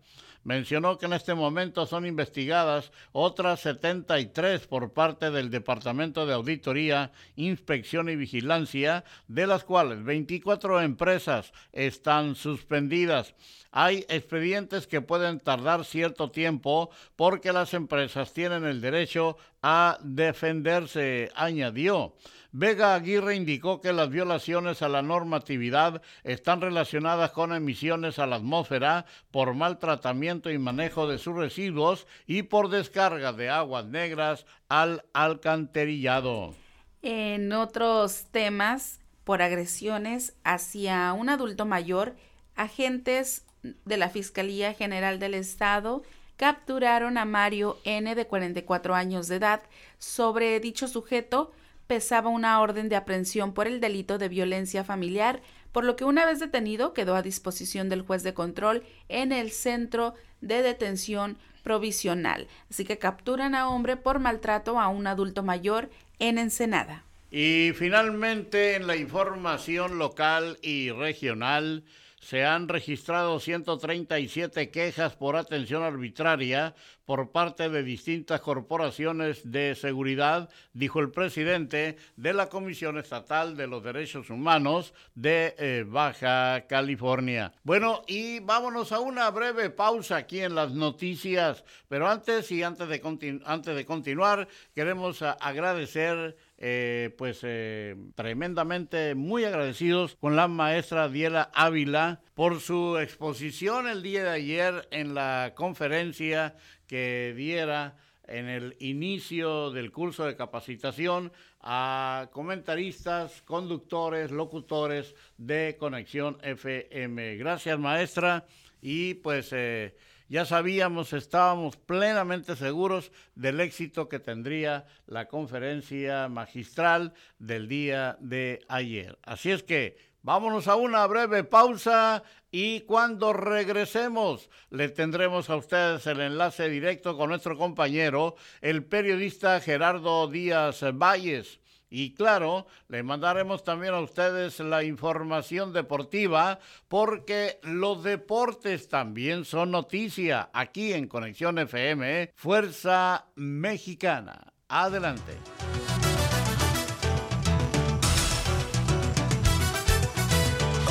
Mencionó 0.49 0.97
que 0.97 1.05
en 1.05 1.13
este 1.13 1.35
momento 1.35 1.85
son 1.85 2.07
investigadas 2.07 2.91
otras 3.13 3.61
73 3.61 4.67
por 4.67 4.95
parte 4.95 5.31
del 5.31 5.51
Departamento 5.51 6.25
de 6.25 6.33
Auditoría, 6.33 7.13
Inspección 7.37 8.09
y 8.09 8.17
Vigilancia, 8.17 9.05
de 9.27 9.47
las 9.47 9.63
cuales 9.65 10.03
24 10.03 10.81
empresas 10.81 11.53
están 11.75 12.35
suspendidas. 12.35 13.35
Hay 13.73 14.07
expedientes 14.09 14.87
que 14.87 15.03
pueden 15.03 15.39
tardar 15.39 15.85
cierto 15.85 16.31
tiempo 16.31 16.89
porque 17.15 17.53
las 17.53 17.75
empresas 17.75 18.33
tienen 18.33 18.65
el 18.65 18.81
derecho 18.81 19.37
a 19.63 19.99
defenderse, 20.01 21.31
añadió. 21.35 22.15
Vega 22.51 22.95
Aguirre 22.95 23.37
indicó 23.37 23.83
que 23.83 23.93
las 23.93 24.09
violaciones 24.09 24.81
a 24.81 24.89
la 24.89 25.03
normatividad 25.03 26.01
están 26.25 26.63
relacionadas 26.63 27.33
con 27.33 27.53
emisiones 27.53 28.19
a 28.19 28.27
la 28.27 28.37
atmósfera 28.37 29.05
por 29.31 29.53
mal 29.53 29.79
tratamiento 29.79 30.51
y 30.51 30.57
manejo 30.57 31.07
de 31.07 31.19
sus 31.19 31.37
residuos 31.37 32.07
y 32.27 32.45
por 32.45 32.71
descarga 32.71 33.35
de 33.35 33.51
aguas 33.51 33.85
negras 33.85 34.47
al 34.71 35.05
alcantarillado. 35.13 36.55
En 37.03 37.53
otros 37.53 38.29
temas, 38.31 39.01
por 39.25 39.43
agresiones 39.43 40.35
hacia 40.43 41.13
un 41.13 41.29
adulto 41.29 41.67
mayor, 41.67 42.17
agentes 42.57 43.45
de 43.63 43.97
la 43.99 44.09
Fiscalía 44.09 44.73
General 44.73 45.19
del 45.19 45.35
Estado 45.35 46.03
capturaron 46.39 47.19
a 47.19 47.27
Mario 47.27 47.77
N 47.85 48.15
de 48.15 48.27
44 48.27 48.95
años 48.95 49.29
de 49.29 49.37
edad. 49.37 49.61
Sobre 49.99 50.59
dicho 50.61 50.89
sujeto 50.89 51.53
pesaba 51.89 52.29
una 52.29 52.61
orden 52.61 52.89
de 52.89 52.95
aprehensión 52.95 53.53
por 53.53 53.67
el 53.67 53.81
delito 53.81 54.19
de 54.19 54.29
violencia 54.29 54.85
familiar, 54.85 55.41
por 55.73 55.85
lo 55.85 55.97
que 55.97 56.05
una 56.05 56.25
vez 56.25 56.39
detenido 56.39 56.93
quedó 56.93 57.17
a 57.17 57.23
disposición 57.23 57.89
del 57.89 58.03
juez 58.03 58.23
de 58.23 58.35
control 58.35 58.85
en 59.09 59.33
el 59.33 59.51
centro 59.51 60.15
de 60.41 60.63
detención 60.63 61.39
provisional. 61.65 62.47
Así 62.71 62.85
que 62.85 62.99
capturan 62.99 63.55
a 63.55 63.69
hombre 63.69 63.97
por 63.97 64.21
maltrato 64.21 64.79
a 64.79 64.89
un 64.89 65.07
adulto 65.07 65.43
mayor 65.43 65.91
en 66.19 66.39
Ensenada. 66.39 67.05
Y 67.31 67.73
finalmente 67.75 68.77
en 68.77 68.87
la 68.87 68.97
información 68.97 69.99
local 69.99 70.59
y 70.63 70.91
regional, 70.91 71.85
se 72.21 72.45
han 72.45 72.69
registrado 72.69 73.41
137 73.41 74.71
quejas 74.71 75.15
por 75.15 75.37
atención 75.37 75.83
arbitraria 75.83 76.75
por 77.05 77.31
parte 77.31 77.71
de 77.71 77.83
distintas 77.83 78.41
corporaciones 78.41 79.51
de 79.51 79.75
seguridad, 79.75 80.51
dijo 80.75 81.01
el 81.01 81.11
presidente 81.11 81.97
de 82.17 82.35
la 82.35 82.49
Comisión 82.49 82.99
Estatal 82.99 83.57
de 83.57 83.67
los 83.67 83.83
Derechos 83.83 84.29
Humanos 84.29 84.93
de 85.15 85.55
eh, 85.59 85.85
Baja 85.87 86.67
California. 86.69 87.53
Bueno, 87.63 88.03
y 88.07 88.41
vámonos 88.41 88.93
a 88.93 89.01
una 89.01 89.31
breve 89.31 89.71
pausa 89.71 90.17
aquí 90.17 90.41
en 90.41 90.55
las 90.55 90.73
noticias, 90.73 91.65
pero 91.89 92.09
antes 92.09 92.51
y 92.53 92.63
antes 92.63 92.89
de, 92.89 93.41
antes 93.47 93.75
de 93.75 93.87
continuar, 93.87 94.49
queremos 94.75 95.23
agradecer 95.23 96.37
eh, 96.61 97.15
pues 97.17 97.41
eh, 97.45 97.95
tremendamente 98.17 99.15
muy 99.15 99.45
agradecidos 99.45 100.17
con 100.17 100.35
la 100.35 100.49
maestra 100.49 101.09
Diela 101.09 101.51
Ávila 101.55 102.21
por 102.35 102.61
su 102.61 102.99
exposición 102.99 103.87
el 103.87 104.03
día 104.03 104.25
de 104.25 104.31
ayer 104.31 104.89
en 104.91 105.15
la 105.15 105.53
conferencia 105.55 106.57
que 106.89 107.33
diera 107.37 107.97
en 108.27 108.49
el 108.49 108.77
inicio 108.81 109.71
del 109.71 109.93
curso 109.93 110.25
de 110.25 110.35
capacitación 110.35 111.33
a 111.61 112.29
comentaristas, 112.33 113.41
conductores, 113.43 114.33
locutores 114.33 115.15
de 115.37 115.77
Conexión 115.79 116.39
FM. 116.43 117.37
Gracias 117.37 117.79
maestra 117.79 118.47
y 118.81 119.15
pues 119.15 119.51
eh, 119.53 119.97
ya 120.29 120.45
sabíamos, 120.45 121.13
estábamos 121.13 121.77
plenamente 121.77 122.55
seguros 122.55 123.13
del 123.35 123.61
éxito 123.61 124.09
que 124.09 124.19
tendría 124.19 124.87
la 125.07 125.27
conferencia 125.27 126.29
magistral 126.29 127.15
del 127.39 127.67
día 127.69 128.17
de 128.21 128.61
ayer. 128.69 129.19
Así 129.23 129.51
es 129.51 129.63
que 129.63 129.97
vámonos 130.23 130.69
a 130.69 130.77
una 130.77 131.07
breve 131.07 131.45
pausa 131.45 132.23
y 132.51 132.81
cuando 132.83 133.33
regresemos 133.33 134.51
le 134.71 134.91
tendremos 134.91 135.49
a 135.49 135.57
ustedes 135.57 136.07
el 136.07 136.21
enlace 136.21 136.69
directo 136.69 137.17
con 137.17 137.31
nuestro 137.31 137.57
compañero, 137.57 138.37
el 138.61 138.85
periodista 138.85 139.61
Gerardo 139.61 140.29
Díaz 140.29 140.83
Valles 140.93 141.59
y 141.91 142.15
claro, 142.15 142.67
le 142.89 143.03
mandaremos 143.03 143.65
también 143.65 143.95
a 143.95 144.01
ustedes 144.01 144.61
la 144.61 144.85
información 144.85 145.73
deportiva 145.73 146.59
porque 146.89 147.59
los 147.63 148.05
deportes 148.05 148.89
también 148.89 149.45
son 149.45 149.71
noticia 149.71 150.51
aquí 150.53 150.93
en 150.93 151.09
Conexión 151.09 151.59
FM, 151.59 152.33
Fuerza 152.35 153.27
Mexicana. 153.37 154.53
Adelante. 154.69 155.33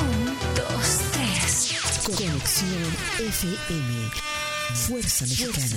Un, 0.00 0.36
dos, 0.56 1.00
tres. 1.12 1.78
Conexión 2.04 2.96
FM, 3.20 4.10
Fuerza 4.74 5.24
Mexicana. 5.26 5.76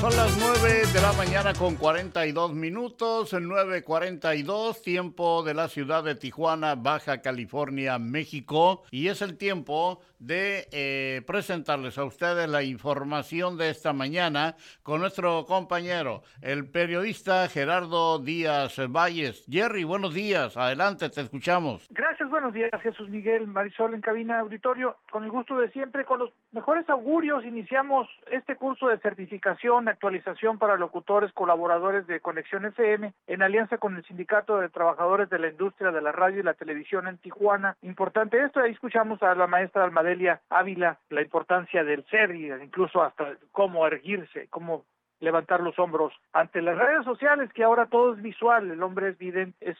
Son 0.00 0.16
las 0.16 0.34
9 0.38 0.86
de 0.94 1.02
la 1.02 1.12
mañana 1.12 1.52
con 1.52 1.76
42 1.76 2.54
minutos, 2.54 3.34
9.42, 3.34 4.80
tiempo 4.80 5.42
de 5.42 5.52
la 5.52 5.68
ciudad 5.68 6.02
de 6.02 6.14
Tijuana, 6.14 6.74
Baja 6.74 7.20
California, 7.20 7.98
México. 7.98 8.84
Y 8.90 9.08
es 9.08 9.20
el 9.20 9.36
tiempo 9.36 10.00
de 10.18 10.68
eh, 10.72 11.20
presentarles 11.26 11.98
a 11.98 12.04
ustedes 12.04 12.48
la 12.48 12.62
información 12.62 13.58
de 13.58 13.68
esta 13.68 13.92
mañana 13.92 14.56
con 14.82 15.00
nuestro 15.00 15.44
compañero, 15.44 16.22
el 16.40 16.70
periodista 16.70 17.46
Gerardo 17.48 18.18
Díaz 18.18 18.78
Valles. 18.88 19.44
Jerry, 19.50 19.84
buenos 19.84 20.14
días, 20.14 20.56
adelante, 20.56 21.10
te 21.10 21.20
escuchamos. 21.20 21.86
Gracias, 21.90 22.30
buenos 22.30 22.54
días, 22.54 22.70
Jesús 22.82 23.10
Miguel, 23.10 23.46
Marisol 23.48 23.92
en 23.92 24.00
cabina 24.00 24.40
auditorio. 24.40 24.96
Con 25.10 25.24
el 25.24 25.30
gusto 25.30 25.58
de 25.58 25.70
siempre, 25.72 26.06
con 26.06 26.20
los 26.20 26.30
mejores 26.52 26.88
augurios, 26.88 27.44
iniciamos 27.44 28.08
este 28.30 28.56
curso 28.56 28.88
de 28.88 28.98
certificación, 28.98 29.89
actualización 29.90 30.58
para 30.58 30.76
locutores, 30.76 31.32
colaboradores 31.32 32.06
de 32.06 32.20
Conexión 32.20 32.64
FM, 32.64 33.12
en 33.26 33.42
alianza 33.42 33.78
con 33.78 33.96
el 33.96 34.04
Sindicato 34.04 34.58
de 34.58 34.68
Trabajadores 34.68 35.28
de 35.30 35.38
la 35.38 35.48
Industria 35.48 35.90
de 35.90 36.00
la 36.00 36.12
Radio 36.12 36.40
y 36.40 36.44
la 36.44 36.54
Televisión 36.54 37.06
en 37.06 37.18
Tijuana. 37.18 37.76
Importante 37.82 38.42
esto, 38.42 38.60
ahí 38.60 38.72
escuchamos 38.72 39.22
a 39.22 39.34
la 39.34 39.46
maestra 39.46 39.84
Almadelia 39.84 40.40
Ávila, 40.48 40.98
la 41.10 41.22
importancia 41.22 41.84
del 41.84 42.04
ser 42.06 42.34
y 42.34 42.50
incluso 42.52 43.02
hasta 43.02 43.36
cómo 43.52 43.86
erguirse, 43.86 44.48
cómo 44.48 44.84
levantar 45.20 45.60
los 45.60 45.78
hombros 45.78 46.12
ante 46.32 46.62
las 46.62 46.76
redes 46.76 47.04
sociales 47.04 47.52
que 47.52 47.62
ahora 47.62 47.86
todo 47.86 48.14
es 48.14 48.22
visual, 48.22 48.70
el 48.70 48.82
hombre 48.82 49.10
es 49.10 49.18
vidente, 49.18 49.56
es. 49.60 49.76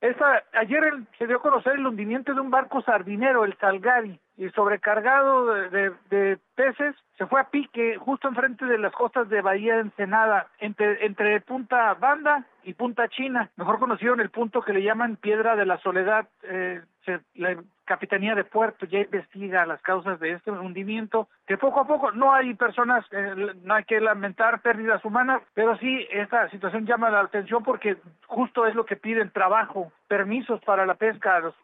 Esta, 0.00 0.44
ayer 0.52 0.82
se 1.18 1.26
dio 1.26 1.36
a 1.36 1.42
conocer 1.42 1.74
el 1.74 1.86
hundimiento 1.86 2.34
de 2.34 2.40
un 2.40 2.50
barco 2.50 2.82
sardinero, 2.82 3.44
el 3.44 3.56
Salgari, 3.58 4.20
y 4.36 4.48
sobrecargado 4.50 5.46
de, 5.46 5.90
de- 6.10 6.38
peces, 6.56 6.94
se 7.18 7.26
fue 7.26 7.40
a 7.40 7.50
pique 7.50 7.96
justo 7.98 8.28
enfrente 8.28 8.64
de 8.64 8.78
las 8.78 8.92
costas 8.92 9.28
de 9.28 9.40
Bahía 9.42 9.74
de 9.74 9.80
Ensenada, 9.82 10.46
entre, 10.60 11.04
entre 11.04 11.40
Punta 11.40 11.94
Banda 11.94 12.44
y 12.62 12.74
Punta 12.74 13.08
China, 13.08 13.50
mejor 13.56 13.80
conocido 13.80 14.14
en 14.14 14.20
el 14.20 14.30
punto 14.30 14.62
que 14.62 14.72
le 14.72 14.82
llaman 14.82 15.16
Piedra 15.16 15.56
de 15.56 15.66
la 15.66 15.78
Soledad. 15.78 16.28
Eh, 16.44 16.80
se- 17.04 17.20
la 17.34 17.56
Capitanía 17.84 18.34
de 18.36 18.44
Puerto 18.44 18.86
ya 18.86 19.00
investiga 19.00 19.66
las 19.66 19.82
causas 19.82 20.18
de 20.20 20.30
este 20.32 20.50
hundimiento, 20.52 21.28
que 21.46 21.58
poco 21.58 21.80
a 21.80 21.86
poco 21.86 22.12
no 22.12 22.32
hay 22.32 22.54
personas, 22.54 23.04
eh, 23.10 23.34
no 23.62 23.74
hay 23.74 23.84
que 23.84 24.00
lamentar 24.00 24.60
pérdidas 24.62 25.04
humanas, 25.04 25.42
pero 25.54 25.76
sí 25.78 26.06
esta 26.10 26.48
situación 26.50 26.86
llama 26.86 27.10
la 27.10 27.20
atención 27.20 27.62
porque 27.64 27.96
justo 28.26 28.64
es 28.66 28.74
lo 28.76 28.86
que 28.86 28.96
piden 28.96 29.30
trabajo, 29.30 29.92
permisos 30.08 30.60
para 30.64 30.86
la 30.86 30.94
pesca 30.94 31.40
los 31.40 31.54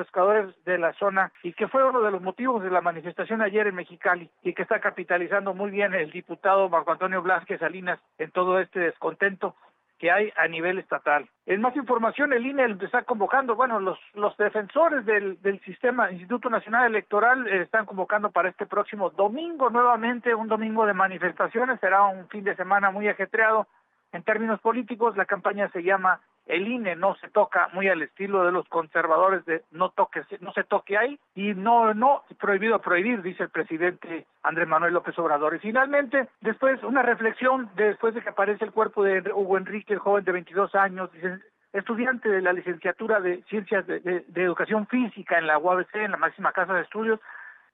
pescadores 0.00 0.54
de 0.64 0.78
la 0.78 0.94
zona 0.94 1.30
y 1.42 1.52
que 1.52 1.68
fue 1.68 1.84
uno 1.84 2.00
de 2.00 2.10
los 2.10 2.22
motivos 2.22 2.62
de 2.62 2.70
la 2.70 2.80
manifestación 2.80 3.42
ayer 3.42 3.66
en 3.66 3.74
Mexicali 3.74 4.30
y 4.42 4.54
que 4.54 4.62
está 4.62 4.80
capitalizando 4.80 5.52
muy 5.52 5.70
bien 5.70 5.92
el 5.92 6.10
diputado 6.10 6.70
Marco 6.70 6.92
Antonio 6.92 7.20
Blasquez 7.20 7.60
Salinas 7.60 8.00
en 8.16 8.30
todo 8.30 8.60
este 8.60 8.80
descontento 8.80 9.54
que 9.98 10.10
hay 10.10 10.32
a 10.38 10.48
nivel 10.48 10.78
estatal. 10.78 11.28
En 11.44 11.60
más 11.60 11.76
información, 11.76 12.32
el 12.32 12.46
INE 12.46 12.78
está 12.80 13.02
convocando, 13.02 13.54
bueno, 13.54 13.78
los, 13.78 13.98
defensores 14.38 15.04
del, 15.04 15.40
del 15.42 15.60
sistema 15.60 16.10
Instituto 16.10 16.48
Nacional 16.48 16.86
Electoral 16.86 17.46
eh, 17.46 17.60
están 17.60 17.84
convocando 17.84 18.30
para 18.30 18.48
este 18.48 18.64
próximo 18.64 19.10
domingo 19.10 19.68
nuevamente, 19.68 20.34
un 20.34 20.48
domingo 20.48 20.86
de 20.86 20.94
manifestaciones, 20.94 21.78
será 21.80 22.04
un 22.04 22.26
fin 22.28 22.44
de 22.44 22.56
semana 22.56 22.90
muy 22.90 23.08
ajetreado. 23.08 23.66
En 24.12 24.22
términos 24.22 24.58
políticos, 24.60 25.18
la 25.18 25.26
campaña 25.26 25.68
se 25.68 25.82
llama 25.82 26.20
El 26.50 26.66
INE 26.68 26.96
no 26.96 27.14
se 27.16 27.28
toca, 27.28 27.68
muy 27.72 27.88
al 27.88 28.02
estilo 28.02 28.44
de 28.44 28.52
los 28.52 28.68
conservadores 28.68 29.44
de 29.44 29.62
no 29.70 29.90
toque, 29.90 30.22
no 30.40 30.52
se 30.52 30.64
toque 30.64 30.98
ahí, 30.98 31.18
y 31.34 31.54
no, 31.54 31.94
no, 31.94 32.24
prohibido 32.38 32.80
prohibir, 32.80 33.22
dice 33.22 33.44
el 33.44 33.50
presidente 33.50 34.26
Andrés 34.42 34.66
Manuel 34.68 34.94
López 34.94 35.18
Obrador. 35.18 35.54
Y 35.54 35.58
finalmente, 35.60 36.28
después, 36.40 36.82
una 36.82 37.02
reflexión, 37.02 37.70
después 37.76 38.14
de 38.14 38.22
que 38.22 38.30
aparece 38.30 38.64
el 38.64 38.72
cuerpo 38.72 39.04
de 39.04 39.20
Hugo 39.32 39.58
Enrique, 39.58 39.92
el 39.94 40.00
joven 40.00 40.24
de 40.24 40.32
22 40.32 40.74
años, 40.74 41.12
dice, 41.12 41.38
estudiante 41.72 42.28
de 42.28 42.42
la 42.42 42.52
licenciatura 42.52 43.20
de 43.20 43.42
Ciencias 43.44 43.86
de, 43.86 44.00
de- 44.00 44.24
de 44.26 44.42
Educación 44.42 44.86
Física 44.88 45.38
en 45.38 45.46
la 45.46 45.56
UABC, 45.58 45.94
en 45.96 46.10
la 46.10 46.16
máxima 46.16 46.52
casa 46.52 46.74
de 46.74 46.82
estudios, 46.82 47.20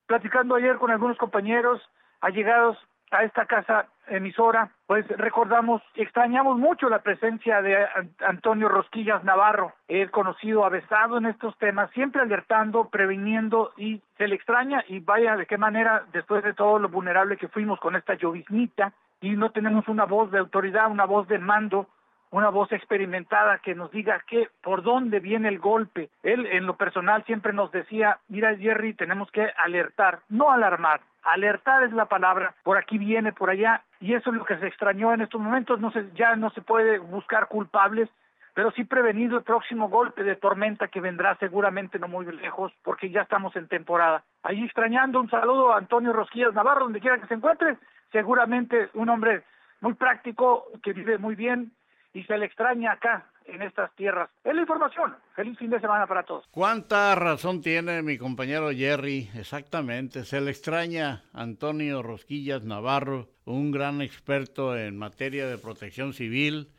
platicando 0.07 0.55
ayer 0.55 0.77
con 0.77 0.91
algunos 0.91 1.17
compañeros 1.17 1.81
allegados 2.21 2.77
a 3.11 3.23
esta 3.23 3.47
casa 3.47 3.87
emisora, 4.09 4.71
pues 4.87 5.07
recordamos 5.09 5.83
y 5.95 6.03
extrañamos 6.03 6.59
mucho 6.59 6.89
la 6.89 7.01
presencia 7.01 7.61
de 7.63 7.77
An- 7.77 8.11
Antonio 8.27 8.69
Rosquillas 8.69 9.25
Navarro, 9.25 9.73
el 9.89 10.11
conocido 10.11 10.65
avesado 10.65 11.19
en 11.19 11.27
estos 11.27 11.57
temas, 11.59 11.91
siempre 11.91 12.23
alertando, 12.23 12.89
previniendo 12.89 13.73
y 13.77 14.01
se 14.17 14.29
le 14.29 14.35
extraña 14.37 14.85
y 14.89 15.01
vaya 15.01 15.37
de 15.37 15.47
qué 15.47 15.59
manera, 15.59 16.05
después 16.13 16.43
de 16.45 16.55
todo 16.55 16.79
lo 16.79 16.89
vulnerable 16.89 17.37
que 17.37 17.49
fuimos 17.49 17.81
con 17.81 17.97
esta 17.97 18.15
lloviznita 18.15 18.93
y 19.21 19.31
no 19.31 19.51
tenemos 19.51 19.89
una 19.89 20.05
voz 20.05 20.31
de 20.31 20.39
autoridad, 20.39 20.91
una 20.91 21.05
voz 21.05 21.27
de 21.27 21.39
mando, 21.39 21.89
una 22.37 22.51
voz 22.51 22.71
experimentada 22.71 23.61
que 23.61 23.75
nos 23.75 23.91
diga 23.91 24.23
qué, 24.27 24.51
por 24.63 24.83
dónde 24.83 25.21
viene 25.21 25.49
el 25.49 25.59
golpe. 25.59 26.11
Él, 26.23 26.45
en 26.45 26.67
lo 26.67 26.77
personal, 26.77 27.25
siempre 27.25 27.55
nos 27.55 27.73
decía, 27.73 28.19
mira 28.29 28.55
Jerry, 28.55 28.93
tenemos 28.93 29.31
que 29.31 29.51
alertar, 29.57 30.21
no 30.29 30.51
alarmar. 30.51 31.01
Alertar 31.23 31.85
es 31.85 31.93
la 31.93 32.05
palabra, 32.05 32.55
por 32.63 32.77
aquí 32.77 32.99
viene, 32.99 33.33
por 33.33 33.49
allá, 33.49 33.83
y 34.01 34.13
eso 34.13 34.29
es 34.29 34.37
lo 34.37 34.45
que 34.45 34.59
se 34.59 34.67
extrañó 34.67 35.15
en 35.15 35.23
estos 35.23 35.41
momentos, 35.41 35.81
no 35.81 35.91
se, 35.93 36.13
ya 36.13 36.37
no 36.37 36.51
se 36.51 36.61
puede 36.61 36.99
buscar 36.99 37.49
culpables, 37.49 38.11
pero 38.53 38.71
sí 38.73 38.85
prevenir 38.85 39.33
el 39.33 39.43
próximo 39.43 39.89
golpe 39.89 40.23
de 40.23 40.37
tormenta 40.37 40.89
que 40.89 41.01
vendrá 41.01 41.37
seguramente 41.37 41.99
no 41.99 42.07
muy 42.07 42.27
lejos, 42.27 42.71
porque 42.83 43.09
ya 43.09 43.23
estamos 43.23 43.57
en 43.57 43.67
temporada. 43.67 44.23
Ahí 44.43 44.63
extrañando 44.63 45.21
un 45.21 45.31
saludo 45.31 45.73
a 45.73 45.79
Antonio 45.79 46.13
Rosquillas 46.13 46.53
Navarro, 46.53 46.85
donde 46.85 47.01
quiera 47.01 47.19
que 47.19 47.29
se 47.29 47.35
encuentre, 47.35 47.79
seguramente 48.13 48.91
un 48.93 49.09
hombre 49.09 49.43
muy 49.81 49.95
práctico, 49.95 50.67
que 50.83 50.93
vive 50.93 51.17
muy 51.17 51.35
bien, 51.35 51.73
y 52.17 52.25
se 52.25 52.39
le 52.39 52.47
extraña 52.47 52.93
acá 52.93 53.27
en 53.45 53.61
estas 53.61 53.95
tierras. 53.95 54.31
Es 54.43 54.55
la 54.55 54.63
información. 54.63 55.15
Feliz 55.35 55.59
fin 55.59 55.69
de 55.69 55.79
semana 55.81 56.07
para 56.07 56.23
todos. 56.23 56.47
¿Cuánta 56.51 57.15
razón 57.15 57.61
tiene 57.61 58.01
mi 58.01 58.17
compañero 58.17 58.71
Jerry? 58.71 59.29
Exactamente, 59.35 60.25
se 60.25 60.41
le 60.41 60.51
extraña 60.51 61.25
Antonio 61.35 62.03
Rosquillas 62.03 62.65
Navarro, 62.65 63.29
un 63.45 63.71
gran 63.71 64.01
experto 64.01 64.79
en 64.79 64.97
materia 64.97 65.47
de 65.47 65.59
protección 65.59 66.15
civil 66.15 66.73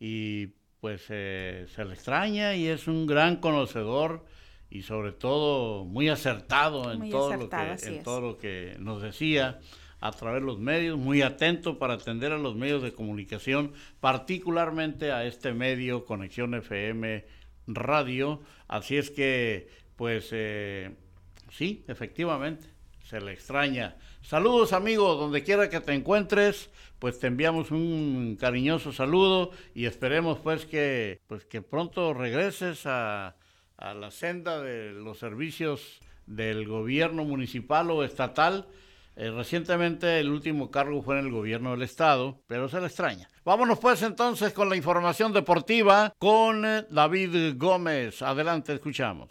y 0.00 0.48
pues 0.80 1.06
eh, 1.08 1.66
se 1.68 1.84
le 1.84 1.94
extraña 1.94 2.56
y 2.56 2.66
es 2.66 2.88
un 2.88 3.06
gran 3.06 3.36
conocedor 3.36 4.24
y 4.70 4.82
sobre 4.82 5.12
todo 5.12 5.84
muy 5.84 6.08
acertado 6.08 6.90
en, 6.90 6.98
Muy 6.98 7.10
todo, 7.10 7.32
acertado, 7.32 7.68
lo 7.68 7.76
que, 7.76 7.86
en 7.86 8.02
todo 8.02 8.20
lo 8.20 8.38
que 8.38 8.76
nos 8.80 9.02
decía 9.02 9.60
a 10.00 10.12
través 10.12 10.40
de 10.40 10.46
los 10.46 10.58
medios, 10.58 10.98
muy 10.98 11.22
atento 11.22 11.78
para 11.78 11.94
atender 11.94 12.32
a 12.32 12.38
los 12.38 12.56
medios 12.56 12.82
de 12.82 12.92
comunicación, 12.92 13.72
particularmente 14.00 15.12
a 15.12 15.24
este 15.24 15.52
medio 15.52 16.04
Conexión 16.04 16.54
FM 16.54 17.24
Radio. 17.66 18.40
Así 18.66 18.96
es 18.96 19.10
que, 19.10 19.68
pues, 19.96 20.28
eh, 20.32 20.90
sí, 21.50 21.84
efectivamente, 21.88 22.66
se 23.04 23.20
le 23.20 23.32
extraña. 23.32 23.96
Saludos 24.22 24.72
amigos, 24.72 25.18
donde 25.18 25.42
quiera 25.42 25.68
que 25.68 25.80
te 25.80 25.92
encuentres, 25.92 26.70
pues 26.98 27.18
te 27.18 27.26
enviamos 27.26 27.70
un 27.70 28.36
cariñoso 28.38 28.92
saludo 28.92 29.50
y 29.74 29.86
esperemos 29.86 30.38
pues 30.38 30.66
que, 30.66 31.20
pues 31.26 31.44
que 31.46 31.62
pronto 31.62 32.12
regreses 32.12 32.86
a, 32.86 33.36
a 33.78 33.94
la 33.94 34.10
senda 34.10 34.60
de 34.60 34.92
los 34.92 35.18
servicios 35.18 36.00
del 36.26 36.68
gobierno 36.68 37.24
municipal 37.24 37.90
o 37.90 38.04
estatal. 38.04 38.68
Eh, 39.20 39.30
recientemente 39.30 40.18
el 40.18 40.30
último 40.30 40.70
cargo 40.70 41.02
fue 41.02 41.18
en 41.18 41.26
el 41.26 41.30
gobierno 41.30 41.72
del 41.72 41.82
estado, 41.82 42.40
pero 42.46 42.70
se 42.70 42.80
le 42.80 42.86
extraña. 42.86 43.28
Vámonos 43.44 43.78
pues 43.78 44.00
entonces 44.00 44.54
con 44.54 44.70
la 44.70 44.76
información 44.76 45.30
deportiva 45.34 46.14
con 46.16 46.64
eh, 46.64 46.86
David 46.88 47.52
Gómez. 47.58 48.22
Adelante, 48.22 48.72
escuchamos. 48.72 49.28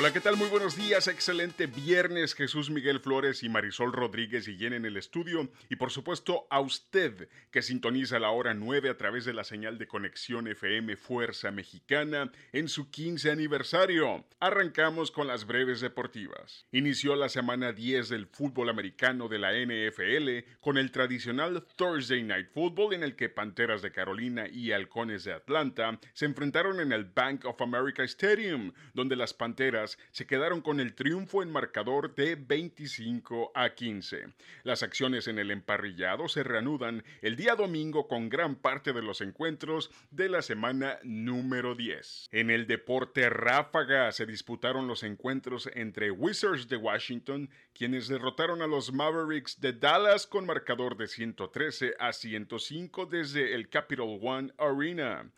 Hola, 0.00 0.14
¿qué 0.14 0.20
tal? 0.20 0.38
Muy 0.38 0.48
buenos 0.48 0.78
días. 0.78 1.08
Excelente 1.08 1.66
viernes. 1.66 2.34
Jesús 2.34 2.70
Miguel 2.70 3.00
Flores 3.00 3.42
y 3.42 3.50
Marisol 3.50 3.92
Rodríguez 3.92 4.48
y 4.48 4.64
en 4.64 4.86
el 4.86 4.96
estudio. 4.96 5.50
Y 5.68 5.76
por 5.76 5.90
supuesto 5.90 6.46
a 6.48 6.58
usted 6.60 7.28
que 7.50 7.60
sintoniza 7.60 8.18
la 8.18 8.30
hora 8.30 8.54
9 8.54 8.88
a 8.88 8.96
través 8.96 9.26
de 9.26 9.34
la 9.34 9.44
señal 9.44 9.76
de 9.76 9.86
conexión 9.86 10.48
FM 10.48 10.96
Fuerza 10.96 11.50
Mexicana 11.50 12.32
en 12.52 12.68
su 12.68 12.90
15 12.90 13.30
aniversario. 13.30 14.24
Arrancamos 14.38 15.10
con 15.10 15.26
las 15.26 15.44
breves 15.44 15.82
deportivas. 15.82 16.64
Inició 16.72 17.14
la 17.14 17.28
semana 17.28 17.72
10 17.72 18.08
del 18.08 18.26
fútbol 18.26 18.70
americano 18.70 19.28
de 19.28 19.38
la 19.38 19.52
NFL 19.52 20.60
con 20.60 20.78
el 20.78 20.92
tradicional 20.92 21.66
Thursday 21.76 22.22
Night 22.22 22.48
Football 22.54 22.94
en 22.94 23.02
el 23.02 23.16
que 23.16 23.28
Panteras 23.28 23.82
de 23.82 23.92
Carolina 23.92 24.48
y 24.50 24.72
Halcones 24.72 25.24
de 25.24 25.34
Atlanta 25.34 26.00
se 26.14 26.24
enfrentaron 26.24 26.80
en 26.80 26.92
el 26.92 27.04
Bank 27.04 27.44
of 27.44 27.60
America 27.60 28.02
Stadium, 28.04 28.72
donde 28.94 29.14
las 29.14 29.34
Panteras 29.34 29.89
se 30.10 30.26
quedaron 30.26 30.60
con 30.60 30.80
el 30.80 30.94
triunfo 30.94 31.42
en 31.42 31.50
marcador 31.50 32.14
de 32.14 32.34
25 32.34 33.52
a 33.54 33.70
15. 33.70 34.26
Las 34.62 34.82
acciones 34.82 35.28
en 35.28 35.38
el 35.38 35.50
emparrillado 35.50 36.28
se 36.28 36.42
reanudan 36.42 37.04
el 37.22 37.36
día 37.36 37.54
domingo 37.54 38.08
con 38.08 38.28
gran 38.28 38.56
parte 38.56 38.92
de 38.92 39.02
los 39.02 39.20
encuentros 39.20 39.90
de 40.10 40.28
la 40.28 40.42
semana 40.42 40.98
número 41.02 41.74
10. 41.74 42.28
En 42.32 42.50
el 42.50 42.66
deporte 42.66 43.28
ráfaga 43.28 44.12
se 44.12 44.26
disputaron 44.26 44.86
los 44.86 45.02
encuentros 45.02 45.68
entre 45.74 46.10
Wizards 46.10 46.68
de 46.68 46.76
Washington, 46.76 47.50
quienes 47.72 48.08
derrotaron 48.08 48.62
a 48.62 48.66
los 48.66 48.92
Mavericks 48.92 49.60
de 49.60 49.72
Dallas 49.72 50.26
con 50.26 50.46
marcador 50.46 50.96
de 50.96 51.06
113 51.06 51.94
a 51.98 52.12
105 52.12 53.06
desde 53.06 53.54
el 53.54 53.68
Capital 53.68 54.18
One 54.20 54.52
Arena. 54.58 55.30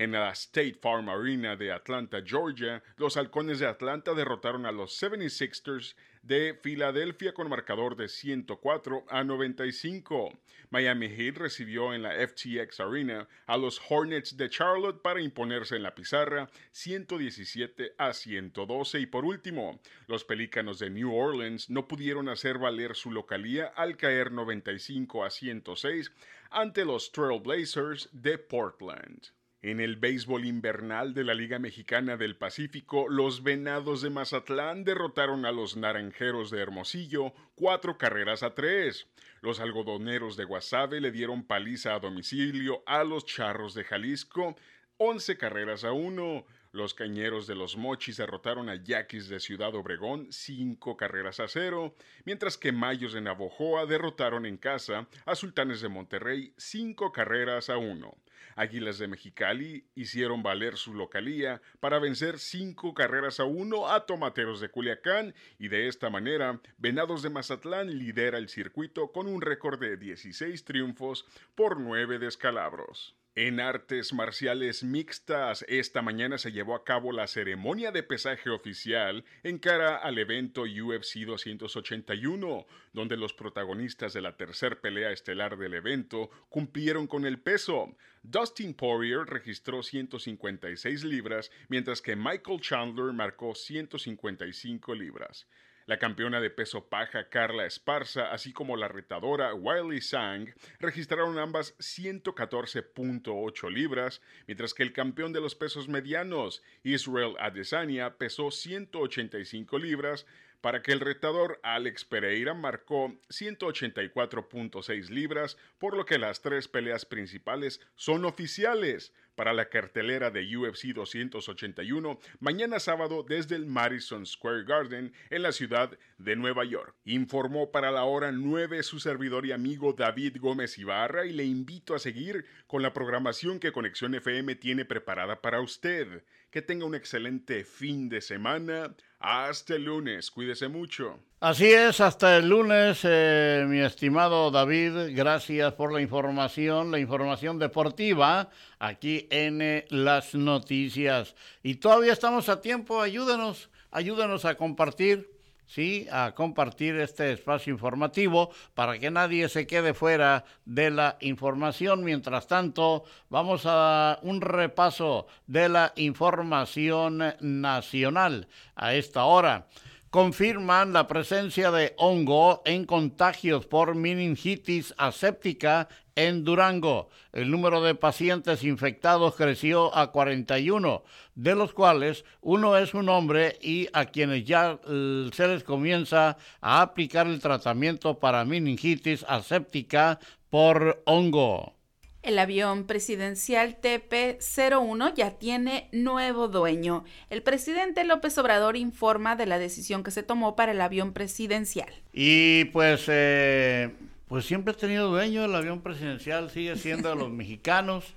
En 0.00 0.12
la 0.12 0.30
State 0.30 0.78
Farm 0.80 1.10
Arena 1.10 1.56
de 1.56 1.70
Atlanta, 1.72 2.22
Georgia, 2.24 2.82
los 2.96 3.18
halcones 3.18 3.58
de 3.58 3.66
Atlanta 3.66 4.14
derrotaron 4.14 4.64
a 4.64 4.72
los 4.72 4.98
76ers 4.98 5.94
de 6.22 6.58
Filadelfia 6.62 7.34
con 7.34 7.50
marcador 7.50 7.96
de 7.96 8.08
104 8.08 9.04
a 9.10 9.24
95. 9.24 10.40
Miami 10.70 11.10
Heat 11.10 11.36
recibió 11.36 11.92
en 11.92 12.00
la 12.00 12.14
FTX 12.14 12.80
Arena 12.80 13.28
a 13.44 13.58
los 13.58 13.78
Hornets 13.90 14.38
de 14.38 14.48
Charlotte 14.48 15.02
para 15.02 15.20
imponerse 15.20 15.76
en 15.76 15.82
la 15.82 15.94
pizarra 15.94 16.48
117 16.72 17.92
a 17.98 18.14
112 18.14 19.00
y 19.00 19.04
por 19.04 19.26
último, 19.26 19.82
los 20.06 20.24
Pelícanos 20.24 20.78
de 20.78 20.88
New 20.88 21.14
Orleans 21.14 21.68
no 21.68 21.86
pudieron 21.86 22.30
hacer 22.30 22.56
valer 22.56 22.96
su 22.96 23.10
localía 23.10 23.66
al 23.76 23.98
caer 23.98 24.32
95 24.32 25.26
a 25.26 25.28
106 25.28 26.10
ante 26.48 26.86
los 26.86 27.12
Trailblazers 27.12 28.08
de 28.12 28.38
Portland. 28.38 29.28
En 29.62 29.78
el 29.78 29.96
béisbol 29.96 30.46
invernal 30.46 31.12
de 31.12 31.22
la 31.22 31.34
Liga 31.34 31.58
Mexicana 31.58 32.16
del 32.16 32.34
Pacífico, 32.34 33.10
los 33.10 33.42
Venados 33.42 34.00
de 34.00 34.08
Mazatlán 34.08 34.84
derrotaron 34.84 35.44
a 35.44 35.52
los 35.52 35.76
Naranjeros 35.76 36.50
de 36.50 36.60
Hermosillo 36.62 37.34
cuatro 37.56 37.98
carreras 37.98 38.42
a 38.42 38.54
tres. 38.54 39.06
Los 39.42 39.60
algodoneros 39.60 40.38
de 40.38 40.44
Guasave 40.44 41.02
le 41.02 41.12
dieron 41.12 41.44
paliza 41.46 41.94
a 41.94 41.98
domicilio 42.00 42.82
a 42.86 43.04
los 43.04 43.26
Charros 43.26 43.74
de 43.74 43.84
Jalisco 43.84 44.56
once 44.96 45.36
carreras 45.36 45.84
a 45.84 45.92
uno. 45.92 46.46
Los 46.72 46.94
Cañeros 46.94 47.46
de 47.46 47.54
los 47.54 47.76
Mochis 47.76 48.18
derrotaron 48.18 48.68
a 48.68 48.76
Yaquis 48.76 49.28
de 49.28 49.40
Ciudad 49.40 49.74
Obregón 49.74 50.28
cinco 50.30 50.96
carreras 50.96 51.40
a 51.40 51.48
cero, 51.48 51.94
mientras 52.24 52.56
que 52.56 52.70
Mayos 52.70 53.12
de 53.12 53.20
Navojoa 53.20 53.86
derrotaron 53.86 54.46
en 54.46 54.56
casa 54.56 55.08
a 55.26 55.34
Sultanes 55.34 55.80
de 55.80 55.88
Monterrey 55.88 56.54
cinco 56.56 57.12
carreras 57.12 57.68
a 57.70 57.76
uno. 57.76 58.16
Águilas 58.56 58.98
de 58.98 59.08
Mexicali 59.08 59.84
hicieron 59.94 60.42
valer 60.42 60.76
su 60.76 60.94
localía 60.94 61.60
para 61.80 61.98
vencer 61.98 62.38
cinco 62.38 62.94
carreras 62.94 63.40
a 63.40 63.44
uno 63.44 63.88
a 63.88 64.06
Tomateros 64.06 64.60
de 64.60 64.70
Culiacán 64.70 65.34
y 65.58 65.68
de 65.68 65.88
esta 65.88 66.10
manera 66.10 66.60
Venados 66.78 67.22
de 67.22 67.30
Mazatlán 67.30 67.98
lidera 67.98 68.38
el 68.38 68.48
circuito 68.48 69.12
con 69.12 69.26
un 69.26 69.40
récord 69.40 69.78
de 69.78 69.96
16 69.96 70.64
triunfos 70.64 71.26
por 71.54 71.78
nueve 71.80 72.18
descalabros. 72.18 73.19
En 73.42 73.58
artes 73.58 74.12
marciales 74.12 74.84
mixtas, 74.84 75.64
esta 75.66 76.02
mañana 76.02 76.36
se 76.36 76.52
llevó 76.52 76.74
a 76.74 76.84
cabo 76.84 77.10
la 77.10 77.26
ceremonia 77.26 77.90
de 77.90 78.02
pesaje 78.02 78.50
oficial 78.50 79.24
en 79.42 79.58
cara 79.58 79.96
al 79.96 80.18
evento 80.18 80.64
UFC 80.64 81.20
281, 81.20 82.66
donde 82.92 83.16
los 83.16 83.32
protagonistas 83.32 84.12
de 84.12 84.20
la 84.20 84.36
tercer 84.36 84.82
pelea 84.82 85.10
estelar 85.10 85.56
del 85.56 85.72
evento 85.72 86.28
cumplieron 86.50 87.06
con 87.06 87.24
el 87.24 87.40
peso. 87.40 87.96
Dustin 88.22 88.74
Poirier 88.74 89.20
registró 89.20 89.82
156 89.82 91.04
libras, 91.04 91.50
mientras 91.70 92.02
que 92.02 92.16
Michael 92.16 92.60
Chandler 92.60 93.14
marcó 93.14 93.54
155 93.54 94.94
libras. 94.94 95.46
La 95.90 95.98
campeona 95.98 96.40
de 96.40 96.50
peso 96.50 96.88
paja 96.88 97.28
Carla 97.30 97.66
Esparza, 97.66 98.30
así 98.30 98.52
como 98.52 98.76
la 98.76 98.86
retadora 98.86 99.54
Wiley 99.54 100.00
Sang, 100.00 100.54
registraron 100.78 101.36
ambas 101.36 101.76
114.8 101.78 103.72
libras, 103.72 104.22
mientras 104.46 104.72
que 104.72 104.84
el 104.84 104.92
campeón 104.92 105.32
de 105.32 105.40
los 105.40 105.56
pesos 105.56 105.88
medianos, 105.88 106.62
Israel 106.84 107.34
Adesanya, 107.40 108.18
pesó 108.18 108.52
185 108.52 109.80
libras, 109.80 110.26
para 110.60 110.82
que 110.82 110.92
el 110.92 111.00
retador 111.00 111.60
Alex 111.62 112.04
Pereira 112.04 112.54
marcó 112.54 113.14
184.6 113.28 115.08
libras, 115.08 115.56
por 115.78 115.96
lo 115.96 116.04
que 116.04 116.18
las 116.18 116.42
tres 116.42 116.68
peleas 116.68 117.04
principales 117.04 117.80
son 117.96 118.24
oficiales 118.24 119.12
para 119.40 119.54
la 119.54 119.70
cartelera 119.70 120.30
de 120.30 120.54
UFC 120.54 120.88
281 120.88 122.18
mañana 122.40 122.78
sábado 122.78 123.24
desde 123.26 123.56
el 123.56 123.64
Madison 123.64 124.26
Square 124.26 124.64
Garden 124.64 125.14
en 125.30 125.42
la 125.42 125.52
ciudad 125.52 125.98
de 126.18 126.36
Nueva 126.36 126.64
York. 126.66 126.94
Informó 127.04 127.70
para 127.70 127.90
la 127.90 128.04
hora 128.04 128.32
9 128.32 128.82
su 128.82 129.00
servidor 129.00 129.46
y 129.46 129.52
amigo 129.52 129.94
David 129.94 130.36
Gómez 130.40 130.76
Ibarra 130.76 131.24
y 131.24 131.32
le 131.32 131.44
invito 131.44 131.94
a 131.94 131.98
seguir 131.98 132.44
con 132.66 132.82
la 132.82 132.92
programación 132.92 133.60
que 133.60 133.72
Conexión 133.72 134.14
FM 134.14 134.56
tiene 134.56 134.84
preparada 134.84 135.40
para 135.40 135.62
usted. 135.62 136.22
Que 136.50 136.62
tenga 136.62 136.84
un 136.84 136.94
excelente 136.94 137.64
fin 137.64 138.08
de 138.08 138.20
semana. 138.20 138.94
Hasta 139.20 139.74
el 139.74 139.84
lunes. 139.84 140.30
Cuídese 140.30 140.68
mucho. 140.68 141.18
Así 141.40 141.66
es, 141.66 142.00
hasta 142.00 142.38
el 142.38 142.48
lunes, 142.48 143.00
eh, 143.04 143.64
mi 143.68 143.80
estimado 143.80 144.50
David. 144.50 145.14
Gracias 145.14 145.74
por 145.74 145.92
la 145.92 146.00
información, 146.00 146.90
la 146.90 146.98
información 146.98 147.58
deportiva 147.58 148.50
aquí 148.78 149.28
en 149.30 149.60
eh, 149.60 149.86
las 149.90 150.34
noticias. 150.34 151.34
Y 151.62 151.76
todavía 151.76 152.14
estamos 152.14 152.48
a 152.48 152.62
tiempo. 152.62 153.00
Ayúdanos, 153.00 153.68
ayúdanos 153.90 154.46
a 154.46 154.56
compartir 154.56 155.30
¿sí? 155.70 156.06
a 156.10 156.32
compartir 156.34 156.96
este 156.96 157.32
espacio 157.32 157.72
informativo 157.72 158.50
para 158.74 158.98
que 158.98 159.10
nadie 159.10 159.48
se 159.48 159.66
quede 159.66 159.94
fuera 159.94 160.44
de 160.64 160.90
la 160.90 161.16
información. 161.20 162.02
Mientras 162.02 162.46
tanto, 162.46 163.04
vamos 163.28 163.62
a 163.64 164.18
un 164.22 164.40
repaso 164.40 165.26
de 165.46 165.68
la 165.68 165.92
información 165.96 167.22
nacional 167.40 168.48
a 168.74 168.94
esta 168.94 169.24
hora 169.24 169.66
confirman 170.10 170.92
la 170.92 171.06
presencia 171.06 171.70
de 171.70 171.94
hongo 171.96 172.62
en 172.64 172.84
contagios 172.84 173.66
por 173.66 173.94
meningitis 173.94 174.92
aséptica 174.98 175.88
en 176.16 176.44
Durango. 176.44 177.08
El 177.32 177.50
número 177.50 177.80
de 177.80 177.94
pacientes 177.94 178.64
infectados 178.64 179.36
creció 179.36 179.96
a 179.96 180.10
41, 180.10 181.04
de 181.36 181.54
los 181.54 181.72
cuales 181.72 182.24
uno 182.40 182.76
es 182.76 182.92
un 182.92 183.08
hombre 183.08 183.56
y 183.62 183.88
a 183.92 184.06
quienes 184.06 184.44
ya 184.44 184.80
eh, 184.88 185.30
se 185.32 185.46
les 185.46 185.62
comienza 185.62 186.36
a 186.60 186.82
aplicar 186.82 187.28
el 187.28 187.40
tratamiento 187.40 188.18
para 188.18 188.44
meningitis 188.44 189.24
aséptica 189.28 190.18
por 190.50 191.02
hongo. 191.06 191.79
El 192.22 192.38
avión 192.38 192.84
presidencial 192.84 193.78
TP-01 193.80 195.14
ya 195.14 195.38
tiene 195.38 195.88
nuevo 195.90 196.48
dueño. 196.48 197.04
El 197.30 197.42
presidente 197.42 198.04
López 198.04 198.36
Obrador 198.36 198.76
informa 198.76 199.36
de 199.36 199.46
la 199.46 199.58
decisión 199.58 200.02
que 200.02 200.10
se 200.10 200.22
tomó 200.22 200.54
para 200.54 200.72
el 200.72 200.82
avión 200.82 201.14
presidencial. 201.14 201.90
Y 202.12 202.66
pues, 202.66 203.06
eh, 203.08 203.94
pues 204.28 204.44
siempre 204.44 204.74
ha 204.74 204.76
tenido 204.76 205.08
dueño, 205.08 205.46
el 205.46 205.54
avión 205.54 205.80
presidencial 205.80 206.50
sigue 206.50 206.76
siendo 206.76 207.08
de 207.08 207.16
los 207.16 207.30
mexicanos. 207.30 208.12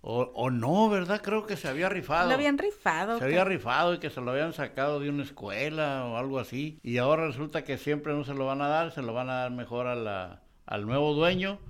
O, 0.00 0.32
o, 0.34 0.50
no, 0.50 0.88
¿verdad? 0.88 1.20
Creo 1.22 1.46
que 1.46 1.56
se 1.56 1.68
había 1.68 1.88
rifado. 1.88 2.28
Lo 2.28 2.34
habían 2.34 2.58
rifado. 2.58 3.18
Se 3.18 3.24
había 3.24 3.44
rifado 3.44 3.94
y 3.94 3.98
que 3.98 4.10
se 4.10 4.20
lo 4.20 4.32
habían 4.32 4.52
sacado 4.52 4.98
de 4.98 5.08
una 5.08 5.22
escuela 5.22 6.06
o 6.06 6.16
algo 6.16 6.40
así. 6.40 6.80
Y 6.82 6.98
ahora 6.98 7.28
resulta 7.28 7.62
que 7.62 7.78
siempre 7.78 8.12
no 8.14 8.24
se 8.24 8.34
lo 8.34 8.46
van 8.46 8.62
a 8.62 8.66
dar, 8.66 8.90
se 8.90 9.00
lo 9.00 9.12
van 9.12 9.30
a 9.30 9.34
dar 9.34 9.52
mejor 9.52 9.86
a 9.86 9.94
la, 9.94 10.42
al 10.66 10.86
nuevo 10.86 11.14
dueño. 11.14 11.60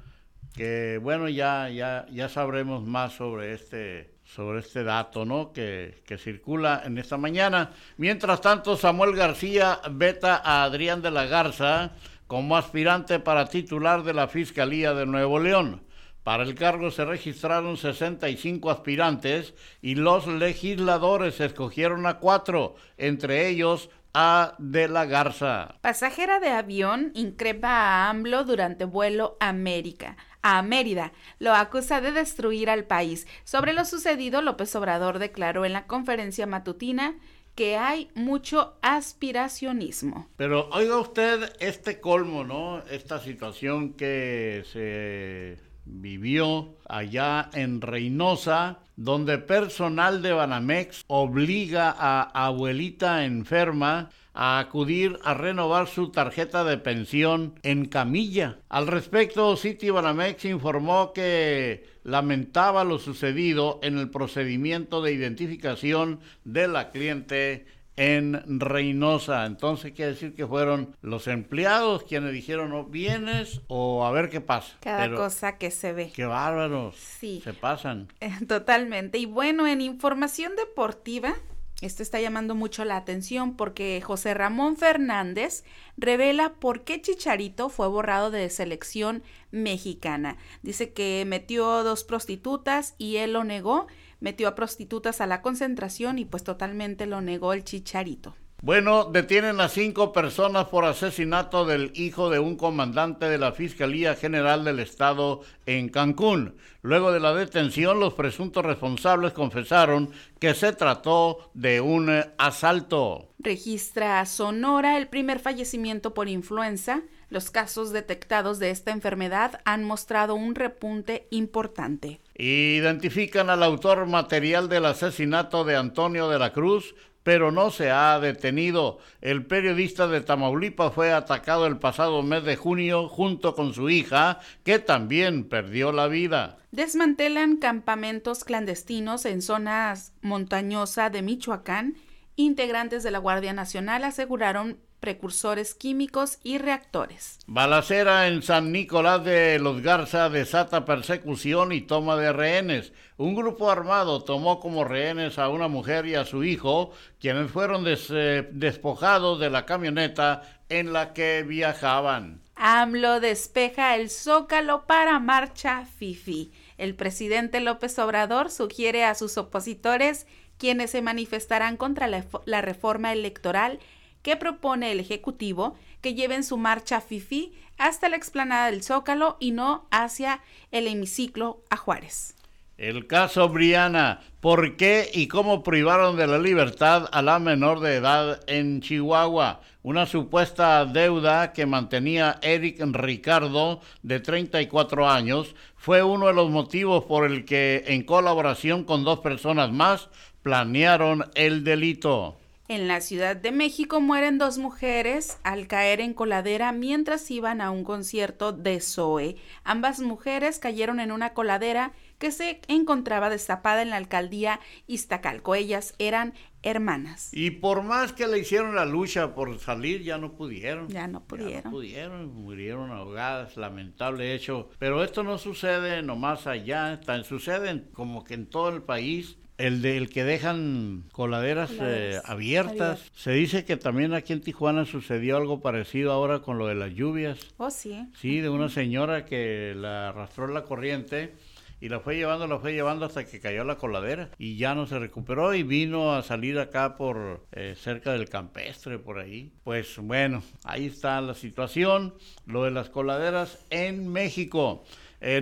Que 0.55 0.99
bueno, 1.03 1.29
ya, 1.29 1.69
ya, 1.69 2.07
ya 2.11 2.29
sabremos 2.29 2.85
más 2.85 3.15
sobre 3.15 3.55
este, 3.55 4.15
sobre 4.25 4.61
este 4.61 4.85
dato, 4.85 5.25
¿no? 5.25 5.53
Que, 5.53 6.03
que 6.07 6.19
circula 6.19 6.83
en 6.85 6.99
esta 6.99 7.17
mañana. 7.17 7.71
Mientras 7.97 8.41
tanto, 8.41 8.77
Samuel 8.77 9.17
García 9.17 9.81
veta 9.91 10.37
a 10.45 10.65
Adrián 10.65 11.01
de 11.01 11.11
la 11.11 11.27
Garza 11.27 11.93
como 12.27 12.57
aspirante 12.57 13.19
para 13.19 13.49
titular 13.49 14.03
de 14.03 14.15
la 14.15 14.29
Fiscalía 14.29 14.95
de 14.95 15.07
Nuevo 15.07 15.39
León. 15.39 15.83
Para 16.23 16.45
el 16.45 16.55
cargo 16.55 16.91
se 16.91 17.05
registraron 17.05 17.77
65 17.77 18.71
aspirantes 18.71 19.55
y 19.81 19.97
los 19.97 20.29
legisladores 20.29 21.41
escogieron 21.41 22.07
a 22.07 22.21
cuatro, 22.21 22.77
entre 22.97 23.49
ellos 23.49 23.91
a 24.15 24.55
De 24.59 24.89
la 24.89 25.05
Garza. 25.05 25.75
Pasajera 25.81 26.39
de 26.39 26.51
avión 26.51 27.11
increpa 27.15 27.69
a 27.71 28.11
AMLO 28.11 28.45
durante 28.45 28.85
vuelo 28.85 29.37
América. 29.41 30.17
A 30.43 30.63
Mérida 30.63 31.13
lo 31.39 31.55
acusa 31.55 32.01
de 32.01 32.13
destruir 32.13 32.69
al 32.69 32.85
país. 32.85 33.27
Sobre 33.45 33.73
lo 33.73 33.85
sucedido, 33.85 34.43
López 34.43 34.75
Obrador 34.75 35.19
declaró 35.19 35.65
en 35.65 35.73
la 35.73 35.87
conferencia 35.87 36.47
matutina 36.47 37.15
que 37.55 37.77
hay 37.77 38.11
mucho 38.15 38.79
aspiracionismo. 38.83 40.29
Pero 40.37 40.69
oiga 40.71 40.99
usted 40.99 41.53
este 41.61 42.01
colmo, 42.01 42.45
¿no? 42.45 42.83
Esta 42.91 43.21
situación 43.21 43.93
que 43.93 44.65
se 44.73 45.59
vivió 45.85 46.77
allá 46.89 47.51
en 47.53 47.81
Reynosa, 47.81 48.81
donde 48.97 49.39
personal 49.39 50.23
de 50.23 50.33
Banamex 50.33 51.05
obliga 51.09 51.95
a 51.97 52.47
abuelita 52.47 53.25
enferma 53.25 54.11
a 54.35 54.59
acudir 54.59 55.19
a 55.25 55.35
renovar 55.35 55.89
su 55.89 56.11
tarjeta 56.11 56.65
de 56.65 56.79
pensión 56.79 57.59
en 57.63 57.87
camilla. 57.87 58.59
Al 58.69 58.87
respecto, 58.87 59.57
City 59.57 59.91
Banamex 59.91 60.45
informó 60.45 61.13
que 61.13 61.85
lamentaba 62.05 62.85
lo 62.85 62.99
sucedido 62.99 63.79
en 63.83 63.99
el 63.99 64.11
procedimiento 64.11 65.03
de 65.03 65.13
identificación 65.13 66.21
de 66.45 66.69
la 66.69 66.91
cliente 66.91 67.67
en 67.97 68.61
Reynosa. 68.61 69.45
Entonces 69.47 69.93
quiere 69.93 70.13
decir 70.13 70.35
que 70.35 70.47
fueron 70.47 70.97
los 71.03 71.29
empleados 71.29 72.05
quienes 72.05 72.33
dijeron, 72.33 72.71
no 72.71 72.85
vienes 72.85 73.61
o 73.69 74.05
a 74.07 74.11
ver 74.11 74.31
qué 74.31 74.41
pasa. 74.41 74.77
Cada 74.81 75.15
cosa 75.15 75.59
que 75.59 75.71
se 75.71 75.93
ve. 75.93 76.13
Qué 76.15 76.25
bárbaros. 76.25 76.97
Sí. 76.97 77.41
Se 77.45 77.53
pasan. 77.53 78.09
Totalmente. 78.49 79.19
Y 79.19 79.27
bueno, 79.27 79.67
en 79.67 79.81
información 79.81 80.57
deportiva, 80.57 81.35
esto 81.83 82.03
está 82.03 82.21
llamando 82.21 82.55
mucho 82.55 82.85
la 82.85 82.97
atención 82.97 83.57
porque 83.57 84.01
José 84.03 84.35
Ramón 84.35 84.77
Fernández 84.77 85.65
revela 85.97 86.55
por 86.55 86.85
qué 86.85 87.03
Chicharito 87.03 87.69
fue 87.69 87.89
borrado 87.89 88.31
de 88.31 88.49
selección 88.49 89.23
mexicana. 89.51 90.39
Dice 90.63 90.93
que 90.93 91.25
metió 91.27 91.83
dos 91.85 92.05
prostitutas 92.05 92.95
y 92.99 93.17
él 93.17 93.35
lo 93.35 93.45
negó 93.45 93.87
metió 94.23 94.47
a 94.47 94.55
prostitutas 94.55 95.21
a 95.21 95.27
la 95.27 95.43
concentración 95.43 96.19
y 96.19 96.25
pues 96.25 96.45
totalmente 96.45 97.07
lo 97.07 97.21
negó 97.21 97.53
el 97.53 97.65
chicharito. 97.65 98.37
Bueno, 98.65 99.07
detienen 99.07 99.61
a 99.61 99.69
cinco 99.69 100.13
personas 100.13 100.67
por 100.67 100.85
asesinato 100.85 101.65
del 101.65 101.91
hijo 101.97 102.31
de 102.31 102.39
un 102.39 102.55
comandante 102.55 103.29
de 103.29 103.37
la 103.37 103.51
Fiscalía 103.51 104.15
General 104.15 104.65
del 104.65 104.79
Estado 104.79 105.41
en 105.67 105.89
Cancún. 105.89 106.55
Luego 106.81 107.11
de 107.11 107.19
la 107.19 107.35
detención, 107.35 107.99
los 107.99 108.15
presuntos 108.15 108.65
responsables 108.65 109.33
confesaron 109.33 110.13
que 110.39 110.55
se 110.55 110.73
trató 110.75 111.51
de 111.55 111.81
un 111.81 112.09
asalto. 112.39 113.31
Registra 113.41 114.25
Sonora 114.27 114.97
el 114.97 115.09
primer 115.09 115.41
fallecimiento 115.41 116.15
por 116.15 116.29
influenza. 116.29 117.03
Los 117.31 117.51
casos 117.51 117.93
detectados 117.93 118.61
de 118.61 118.71
esta 118.71 118.93
enfermedad 118.93 119.61
han 119.65 119.83
mostrado 119.83 120.37
un 120.37 120.55
repunte 120.55 121.27
importante. 121.31 122.21
Identifican 122.37 123.51
al 123.51 123.65
autor 123.65 124.07
material 124.07 124.69
del 124.69 124.85
asesinato 124.85 125.65
de 125.65 125.75
Antonio 125.75 126.29
de 126.29 126.39
la 126.39 126.53
Cruz, 126.53 126.95
pero 127.23 127.53
no 127.53 127.71
se 127.71 127.91
ha 127.91 128.19
detenido. 128.21 128.99
El 129.21 129.47
periodista 129.47 130.07
de 130.09 130.21
Tamaulipas 130.21 130.93
fue 130.93 131.13
atacado 131.13 131.67
el 131.67 131.79
pasado 131.79 132.23
mes 132.23 132.45
de 132.45 132.57
junio 132.57 133.09
junto 133.09 133.55
con 133.55 133.75
su 133.75 133.91
hija, 133.91 134.41
que 134.65 134.79
también 134.79 135.49
perdió 135.49 135.93
la 135.93 136.09
vida. 136.09 136.59
Desmantelan 136.71 137.57
campamentos 137.57 138.45
clandestinos 138.45 139.25
en 139.27 139.43
zonas 139.43 140.13
montañosas 140.23 141.13
de 141.13 141.23
Michoacán. 141.23 141.97
Integrantes 142.35 143.03
de 143.03 143.11
la 143.11 143.19
Guardia 143.19 143.53
Nacional 143.53 144.05
aseguraron 144.05 144.79
precursores 145.03 145.75
químicos 145.75 146.39
y 146.45 146.59
reactores. 146.59 147.41
Balacera 147.47 148.29
en 148.29 148.43
San 148.43 148.71
Nicolás 148.71 149.25
de 149.25 149.59
los 149.59 149.83
Garza 149.83 150.31
desata 150.31 150.85
persecución 150.85 151.73
y 151.73 151.81
toma 151.81 152.17
de 152.17 152.33
rehenes. 152.33 152.93
Un 153.17 153.35
grupo 153.35 153.69
armado 153.71 154.23
tomó 154.23 154.61
como 154.61 154.85
rehenes 154.85 155.41
a 155.41 155.49
una 155.49 155.67
mujer 155.67 156.07
y 156.07 156.15
a 156.15 156.25
su 156.25 156.45
hijo, 156.45 156.93
quienes 157.21 157.51
fueron 157.51 157.85
eh, 157.87 158.49
despojados 158.53 159.41
de 159.41 159.51
la 159.51 159.67
camioneta 159.67 160.43
en 160.69 160.93
la 160.93 161.13
que 161.13 161.43
viajaban. 161.43 162.41
AMLO 162.55 163.19
despeja 163.19 163.97
el 163.97 164.09
zócalo 164.09 164.87
para 164.87 165.19
marcha 165.19 165.85
FIFI. 165.85 166.53
El 166.79 166.95
presidente 166.95 167.59
López 167.59 167.99
Obrador 167.99 168.53
sugiere 168.53 169.05
a 169.05 169.17
sus 169.17 169.37
opositores, 169.37 170.29
quienes 170.59 170.93
se 170.93 171.03
manifestarán 171.03 171.77
contra 171.77 172.07
la 172.07 172.61
reforma 172.61 173.13
electoral, 173.13 173.81
que 174.23 174.37
propone 174.37 174.93
el 174.93 175.01
Ejecutivo 175.01 175.77
que 176.01 176.15
lleven 176.15 176.45
su 176.45 176.57
marcha 176.57 177.01
FIFI 177.01 177.53
hasta 177.79 178.09
la 178.09 178.17
explanada 178.17 178.71
del 178.71 178.83
Zócalo 178.83 179.37
y 179.41 179.51
no 179.53 179.87
hacia 179.91 180.41
el 180.71 180.87
hemiciclo 180.87 181.63
a 181.71 181.77
Juárez. 181.77 182.35
El 182.79 183.07
caso 183.07 183.49
Briana, 183.49 184.21
¿por 184.41 184.77
qué 184.77 185.09
y 185.13 185.29
cómo 185.29 185.63
privaron 185.63 186.17
de 186.17 186.27
la 186.27 186.39
libertad 186.39 187.09
a 187.13 187.23
la 187.23 187.39
menor 187.39 187.81
de 187.81 187.95
edad 187.95 188.41
en 188.49 188.81
Chihuahua? 188.81 189.61
Una 189.85 190.07
supuesta 190.07 190.85
deuda 190.85 191.53
que 191.53 191.67
mantenía 191.67 192.39
Eric 192.43 192.81
Ricardo, 192.93 193.81
de 194.03 194.21
34 194.21 195.09
años, 195.09 195.55
fue 195.77 196.03
uno 196.03 196.27
de 196.27 196.35
los 196.35 196.51
motivos 196.51 197.05
por 197.05 197.25
el 197.25 197.45
que, 197.45 197.85
en 197.87 198.05
colaboración 198.05 198.85
con 198.85 199.05
dos 199.05 199.21
personas 199.21 199.71
más, 199.71 200.09
planearon 200.43 201.25
el 201.35 201.63
delito. 201.63 202.39
En 202.69 202.87
la 202.87 203.01
Ciudad 203.01 203.35
de 203.35 203.51
México 203.51 204.01
mueren 204.01 204.39
dos 204.39 204.57
mujeres 204.57 205.39
al 205.43 205.67
caer 205.67 206.01
en 206.01 206.15
coladera 206.15 206.71
mientras 206.71 207.29
iban 207.31 207.61
a 207.61 207.73
un 207.73 207.83
concierto 207.83 208.53
de 208.53 208.81
Zoe. 208.81 209.37
Ambas 209.65 209.99
mujeres 209.99 210.61
cayeron 210.61 211.01
en 211.01 211.11
una 211.11 211.35
coladera 211.35 211.93
que 212.19 212.31
se 212.31 212.61
encontraba 212.69 213.31
destapada 213.31 213.83
en 213.83 213.91
la 213.91 213.97
alcaldía 213.97 214.61
Iztacalco. 214.87 215.57
Ellas 215.57 215.95
eran 215.99 216.35
hermanas. 216.63 217.31
Y 217.33 217.51
por 217.51 217.83
más 217.83 218.13
que 218.13 218.29
le 218.29 218.39
hicieron 218.39 218.77
la 218.77 218.85
lucha 218.85 219.35
por 219.35 219.59
salir, 219.59 220.03
ya 220.03 220.19
no 220.19 220.35
pudieron. 220.35 220.89
Ya 220.89 221.09
no 221.09 221.25
pudieron. 221.25 221.53
Ya 221.53 221.63
no 221.63 221.71
pudieron, 221.73 222.33
murieron 222.33 222.93
ahogadas, 222.93 223.57
lamentable 223.57 224.35
hecho. 224.35 224.71
Pero 224.79 225.03
esto 225.03 225.25
no 225.25 225.37
sucede 225.37 226.01
nomás 226.03 226.47
allá, 226.47 227.01
sucede 227.25 227.91
como 227.93 228.23
que 228.23 228.35
en 228.35 228.47
todo 228.47 228.69
el 228.69 228.83
país 228.85 229.37
el 229.63 229.81
del 229.81 230.11
que 230.11 230.25
dejan 230.25 231.05
coladeras 231.13 231.71
eh, 231.81 232.21
abiertas. 232.25 233.13
Se 233.15 233.31
dice 233.31 233.65
que 233.65 233.77
también 233.77 234.13
aquí 234.13 234.33
en 234.33 234.41
Tijuana 234.41 234.85
sucedió 234.85 235.37
algo 235.37 235.61
parecido 235.61 236.11
ahora 236.11 236.41
con 236.41 236.59
lo 236.59 236.67
de 236.67 236.75
las 236.75 236.93
lluvias. 236.93 237.39
Oh, 237.59 237.71
sí. 237.71 238.09
Sí, 238.21 238.41
de 238.41 238.49
una 238.49 238.69
señora 238.69 239.25
que 239.25 239.75
la 239.77 240.09
arrastró 240.09 240.49
la 240.49 240.65
corriente 240.65 241.35
y 241.81 241.89
la 241.89 242.01
fue 242.01 242.17
llevando, 242.17 242.49
la 242.49 242.59
fue 242.59 242.73
llevando 242.73 243.07
hasta 243.07 243.25
que 243.25 243.39
cayó 243.39 243.63
la 243.63 243.77
coladera 243.77 244.31
y 244.37 244.57
ya 244.57 244.75
no 244.75 244.87
se 244.87 244.99
recuperó 244.99 245.55
y 245.55 245.63
vino 245.63 246.13
a 246.13 246.25
salir 246.25 246.59
acá 246.59 246.97
por 246.97 247.47
eh, 247.53 247.77
cerca 247.77 248.13
del 248.13 248.29
campestre, 248.29 248.99
por 248.99 249.21
ahí. 249.21 249.53
Pues 249.63 249.97
bueno, 249.99 250.43
ahí 250.65 250.87
está 250.87 251.21
la 251.21 251.35
situación, 251.35 252.15
lo 252.47 252.65
de 252.65 252.73
las 252.73 252.91
coladeras 252.91 253.65
en 253.71 254.09
México. 254.09 254.85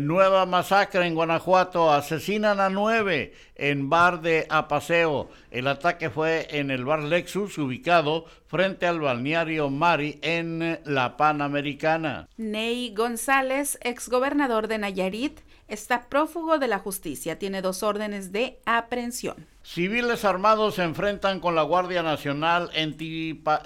Nueva 0.00 0.44
masacre 0.44 1.06
en 1.06 1.14
Guanajuato, 1.14 1.90
asesinan 1.90 2.60
a 2.60 2.68
nueve 2.68 3.32
en 3.56 3.88
bar 3.88 4.20
de 4.20 4.46
Apaseo. 4.50 5.30
El 5.50 5.66
ataque 5.68 6.10
fue 6.10 6.48
en 6.50 6.70
el 6.70 6.84
bar 6.84 7.02
Lexus, 7.02 7.56
ubicado 7.56 8.26
frente 8.46 8.86
al 8.86 9.00
balneario 9.00 9.70
Mari 9.70 10.18
en 10.20 10.78
la 10.84 11.16
Panamericana. 11.16 12.28
Ney 12.36 12.92
González, 12.94 13.78
exgobernador 13.80 14.68
de 14.68 14.76
Nayarit, 14.76 15.40
está 15.70 16.08
prófugo 16.08 16.58
de 16.58 16.68
la 16.68 16.78
justicia. 16.78 17.38
Tiene 17.38 17.62
dos 17.62 17.82
órdenes 17.82 18.32
de 18.32 18.60
aprehensión. 18.66 19.46
Civiles 19.62 20.24
armados 20.24 20.76
se 20.76 20.82
enfrentan 20.82 21.38
con 21.38 21.54
la 21.54 21.62
Guardia 21.62 22.02
Nacional 22.02 22.70
en, 22.74 22.96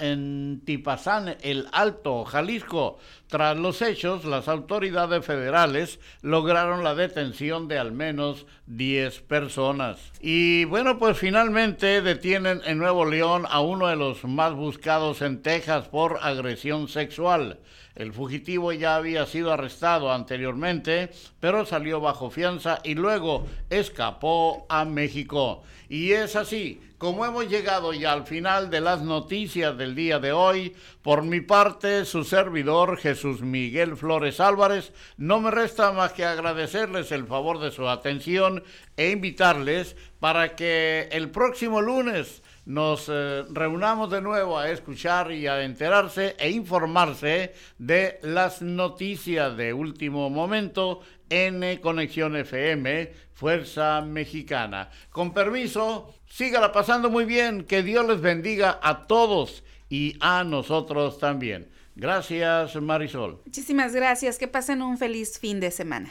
en 0.00 0.60
Tipazán, 0.64 1.36
el 1.40 1.68
Alto, 1.72 2.24
Jalisco. 2.24 2.98
Tras 3.28 3.56
los 3.56 3.80
hechos, 3.80 4.24
las 4.24 4.48
autoridades 4.48 5.24
federales 5.24 6.00
lograron 6.20 6.82
la 6.82 6.94
detención 6.94 7.68
de 7.68 7.78
al 7.78 7.92
menos 7.92 8.46
10 8.66 9.20
personas. 9.22 10.12
Y 10.20 10.64
bueno, 10.64 10.98
pues 10.98 11.16
finalmente 11.16 12.02
detienen 12.02 12.60
en 12.64 12.78
Nuevo 12.78 13.04
León 13.04 13.44
a 13.48 13.60
uno 13.60 13.86
de 13.86 13.96
los 13.96 14.24
más 14.24 14.52
buscados 14.52 15.22
en 15.22 15.42
Texas 15.42 15.88
por 15.88 16.18
agresión 16.22 16.88
sexual. 16.88 17.60
El 17.94 18.12
fugitivo 18.12 18.72
ya 18.72 18.96
había 18.96 19.24
sido 19.26 19.52
arrestado 19.52 20.12
anteriormente, 20.12 21.10
pero 21.38 21.64
salió 21.64 22.00
bajo 22.00 22.30
fianza 22.30 22.80
y 22.82 22.94
luego 22.94 23.46
escapó 23.70 24.66
a 24.68 24.84
México. 24.84 25.62
Y 25.88 26.12
es 26.12 26.34
así 26.34 26.80
como 27.04 27.26
hemos 27.26 27.48
llegado 27.48 27.92
ya 27.92 28.12
al 28.12 28.24
final 28.24 28.70
de 28.70 28.80
las 28.80 29.02
noticias 29.02 29.76
del 29.76 29.94
día 29.94 30.18
de 30.20 30.32
hoy. 30.32 30.74
Por 31.02 31.22
mi 31.22 31.40
parte, 31.40 32.06
su 32.06 32.24
servidor 32.24 32.96
Jesús 32.96 33.42
Miguel 33.42 33.96
Flores 33.96 34.40
Álvarez, 34.40 34.92
no 35.18 35.38
me 35.38 35.50
resta 35.50 35.92
más 35.92 36.12
que 36.12 36.24
agradecerles 36.24 37.12
el 37.12 37.26
favor 37.26 37.60
de 37.60 37.72
su 37.72 37.88
atención 37.88 38.64
e 38.96 39.10
invitarles 39.10 39.96
para 40.18 40.56
que 40.56 41.08
el 41.12 41.30
próximo 41.30 41.82
lunes 41.82 42.42
nos 42.66 43.08
eh, 43.08 43.44
reunamos 43.50 44.10
de 44.10 44.20
nuevo 44.20 44.58
a 44.58 44.70
escuchar 44.70 45.32
y 45.32 45.46
a 45.46 45.64
enterarse 45.64 46.34
e 46.38 46.50
informarse 46.50 47.52
de 47.78 48.18
las 48.22 48.62
noticias 48.62 49.56
de 49.56 49.72
último 49.72 50.30
momento 50.30 51.00
en 51.28 51.78
Conexión 51.80 52.36
FM, 52.36 53.12
Fuerza 53.32 54.00
Mexicana. 54.00 54.90
Con 55.10 55.34
permiso, 55.34 56.14
sígala 56.26 56.72
pasando 56.72 57.10
muy 57.10 57.24
bien, 57.24 57.64
que 57.64 57.82
Dios 57.82 58.06
les 58.06 58.20
bendiga 58.20 58.78
a 58.82 59.06
todos 59.06 59.64
y 59.88 60.16
a 60.20 60.44
nosotros 60.44 61.18
también. 61.18 61.68
Gracias, 61.96 62.74
Marisol. 62.76 63.40
Muchísimas 63.44 63.94
gracias, 63.94 64.38
que 64.38 64.48
pasen 64.48 64.82
un 64.82 64.98
feliz 64.98 65.38
fin 65.38 65.60
de 65.60 65.70
semana. 65.70 66.10